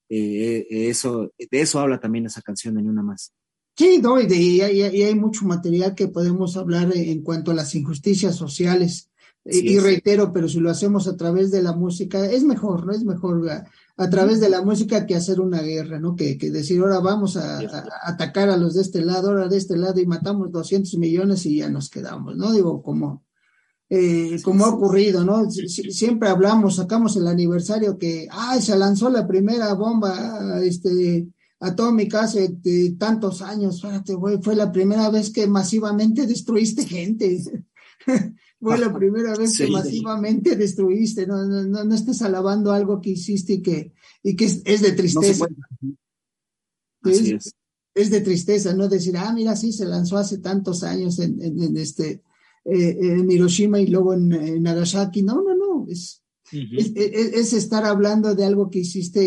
[0.09, 3.33] Eh, eh, eso, de eso habla también esa canción de Ni Una Más.
[3.77, 7.75] Sí, no, y, de, y, hay, mucho material que podemos hablar en cuanto a las
[7.75, 9.11] injusticias sociales.
[9.45, 12.93] y, reitero, pero si lo hacemos a través de la música, es mejor, ¿no?
[12.93, 13.47] Es mejor
[13.99, 16.17] a través de la música que hacer una guerra, ¿no?
[16.17, 17.61] Que, que decir, ahora vamos a,
[18.03, 21.59] atacar a los de este lado, ahora de este lado y matamos 200 millones y
[21.59, 22.53] ya nos quedamos, ¿no?
[22.53, 23.26] Digo, como,
[23.89, 25.49] eh, como ha ocurrido, ¿no?
[25.51, 31.29] siempre hablamos, sacamos el aniversario que, ay, se lanzó la primera bomba, este,
[31.61, 32.57] atómica hace
[32.99, 37.43] tantos años, fíjate, güey, fue la primera vez que masivamente destruiste gente.
[38.59, 43.55] Fue la primera vez que masivamente destruiste, no, no, no, estés alabando algo que hiciste
[43.55, 45.47] y que, y que es, de tristeza.
[47.05, 47.55] es,
[47.95, 48.11] es.
[48.11, 48.89] de tristeza, ¿no?
[48.89, 52.23] Decir, ah, mira, sí, se lanzó hace tantos años en, en, este,
[52.71, 55.23] eh, en Hiroshima y luego en, Nagasaki.
[55.23, 59.21] No, no, no, es, es, estar hablando de algo que hiciste,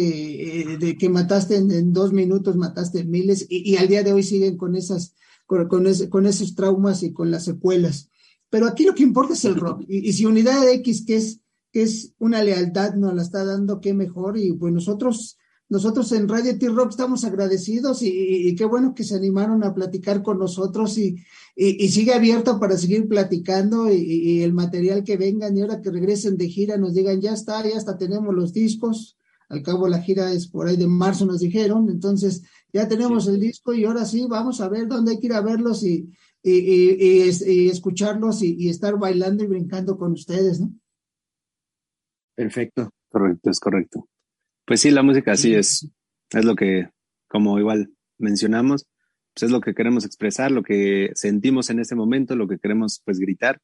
[0.61, 4.23] eh, de que mataste en, dos minutos, mataste miles, y, y, al día de hoy
[4.23, 5.15] siguen con esas,
[5.45, 8.09] con, con, con esos traumas y con las secuelas.
[8.49, 9.83] Pero aquí lo que importa es el rock.
[9.87, 13.93] Y, si Unidad X, que es, que es una lealtad, nos la está dando, qué
[13.93, 14.37] mejor.
[14.37, 15.37] Y pues nosotros,
[15.69, 20.39] nosotros en Radio T-Rock estamos agradecidos y, qué bueno que se animaron a platicar con
[20.39, 21.23] nosotros y,
[21.55, 26.37] y sigue abierto para seguir platicando y, el material que vengan y ahora que regresen
[26.37, 29.17] de gira nos digan, ya está, ya hasta tenemos los discos.
[29.47, 31.89] Al cabo la gira es por ahí de marzo, nos dijeron.
[31.89, 32.43] Entonces
[32.73, 35.41] ya tenemos el disco y ahora sí, vamos a ver dónde hay que ir a
[35.41, 36.09] verlos y
[36.43, 40.73] y, escucharlos y, estar bailando y brincando con ustedes, ¿no?
[42.35, 42.91] Perfecto.
[43.09, 44.07] Correcto, es correcto.
[44.69, 45.89] Pues sí, la música así es,
[46.29, 46.89] es lo que,
[47.27, 47.89] como igual
[48.19, 48.85] mencionamos,
[49.33, 53.01] pues es lo que queremos expresar, lo que sentimos en este momento, lo que queremos
[53.03, 53.59] pues gritar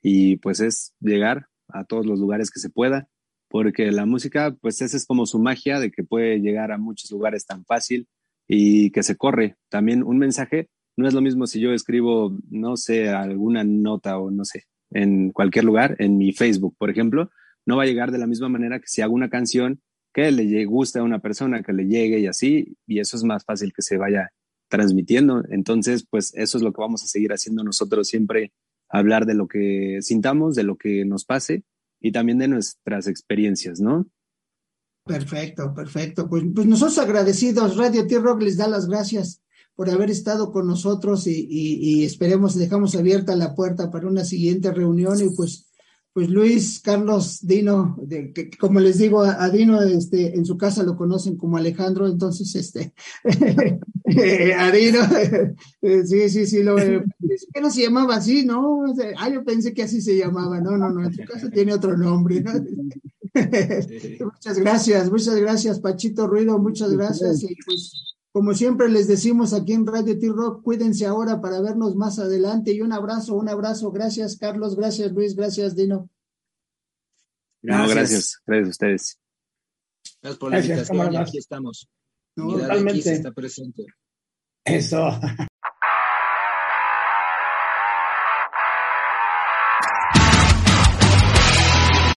[0.00, 3.06] y pues es llegar a todos los lugares que se pueda,
[3.48, 7.10] porque la música pues esa es como su magia de que puede llegar a muchos
[7.10, 8.08] lugares tan fácil
[8.48, 9.58] y que se corre.
[9.68, 14.30] También un mensaje no es lo mismo si yo escribo, no sé, alguna nota o
[14.30, 17.30] no sé, en cualquier lugar, en mi Facebook, por ejemplo,
[17.66, 19.82] no va a llegar de la misma manera que si hago una canción
[20.16, 23.44] que le guste a una persona, que le llegue y así, y eso es más
[23.44, 24.30] fácil que se vaya
[24.70, 25.42] transmitiendo.
[25.50, 28.54] Entonces, pues eso es lo que vamos a seguir haciendo nosotros siempre,
[28.88, 31.64] hablar de lo que sintamos, de lo que nos pase
[32.00, 34.06] y también de nuestras experiencias, ¿no?
[35.04, 36.30] Perfecto, perfecto.
[36.30, 39.42] Pues, pues nosotros agradecidos, Radio T-Rock les da las gracias
[39.74, 44.72] por haber estado con nosotros y, y, esperemos, dejamos abierta la puerta para una siguiente
[44.72, 45.65] reunión y pues,
[46.16, 50.82] pues Luis, Carlos, Dino, de, que, como les digo, a, Dino este, en su casa
[50.82, 52.94] lo conocen como Alejandro, entonces, este,
[54.56, 55.00] a Dino,
[56.06, 58.82] sí, sí, sí, lo, que no se llamaba así, ¿no?
[59.18, 61.98] ah, yo pensé que así se llamaba, no, no, no, en su casa tiene otro
[61.98, 62.52] nombre, ¿no?
[64.24, 69.72] muchas gracias, muchas gracias, Pachito Ruido, muchas gracias y pues como siempre les decimos aquí
[69.72, 73.90] en Radio T-Rock, cuídense ahora para vernos más adelante y un abrazo, un abrazo.
[73.90, 74.76] Gracias, Carlos.
[74.76, 75.34] Gracias, Luis.
[75.34, 76.10] Gracias, Dino.
[77.62, 77.88] Gracias.
[77.88, 78.42] No, gracias.
[78.44, 79.18] Gracias a ustedes.
[80.20, 81.16] Gracias por la invitación.
[81.16, 81.88] Aquí estamos.
[82.36, 83.86] No, está presente.
[84.66, 85.18] Eso.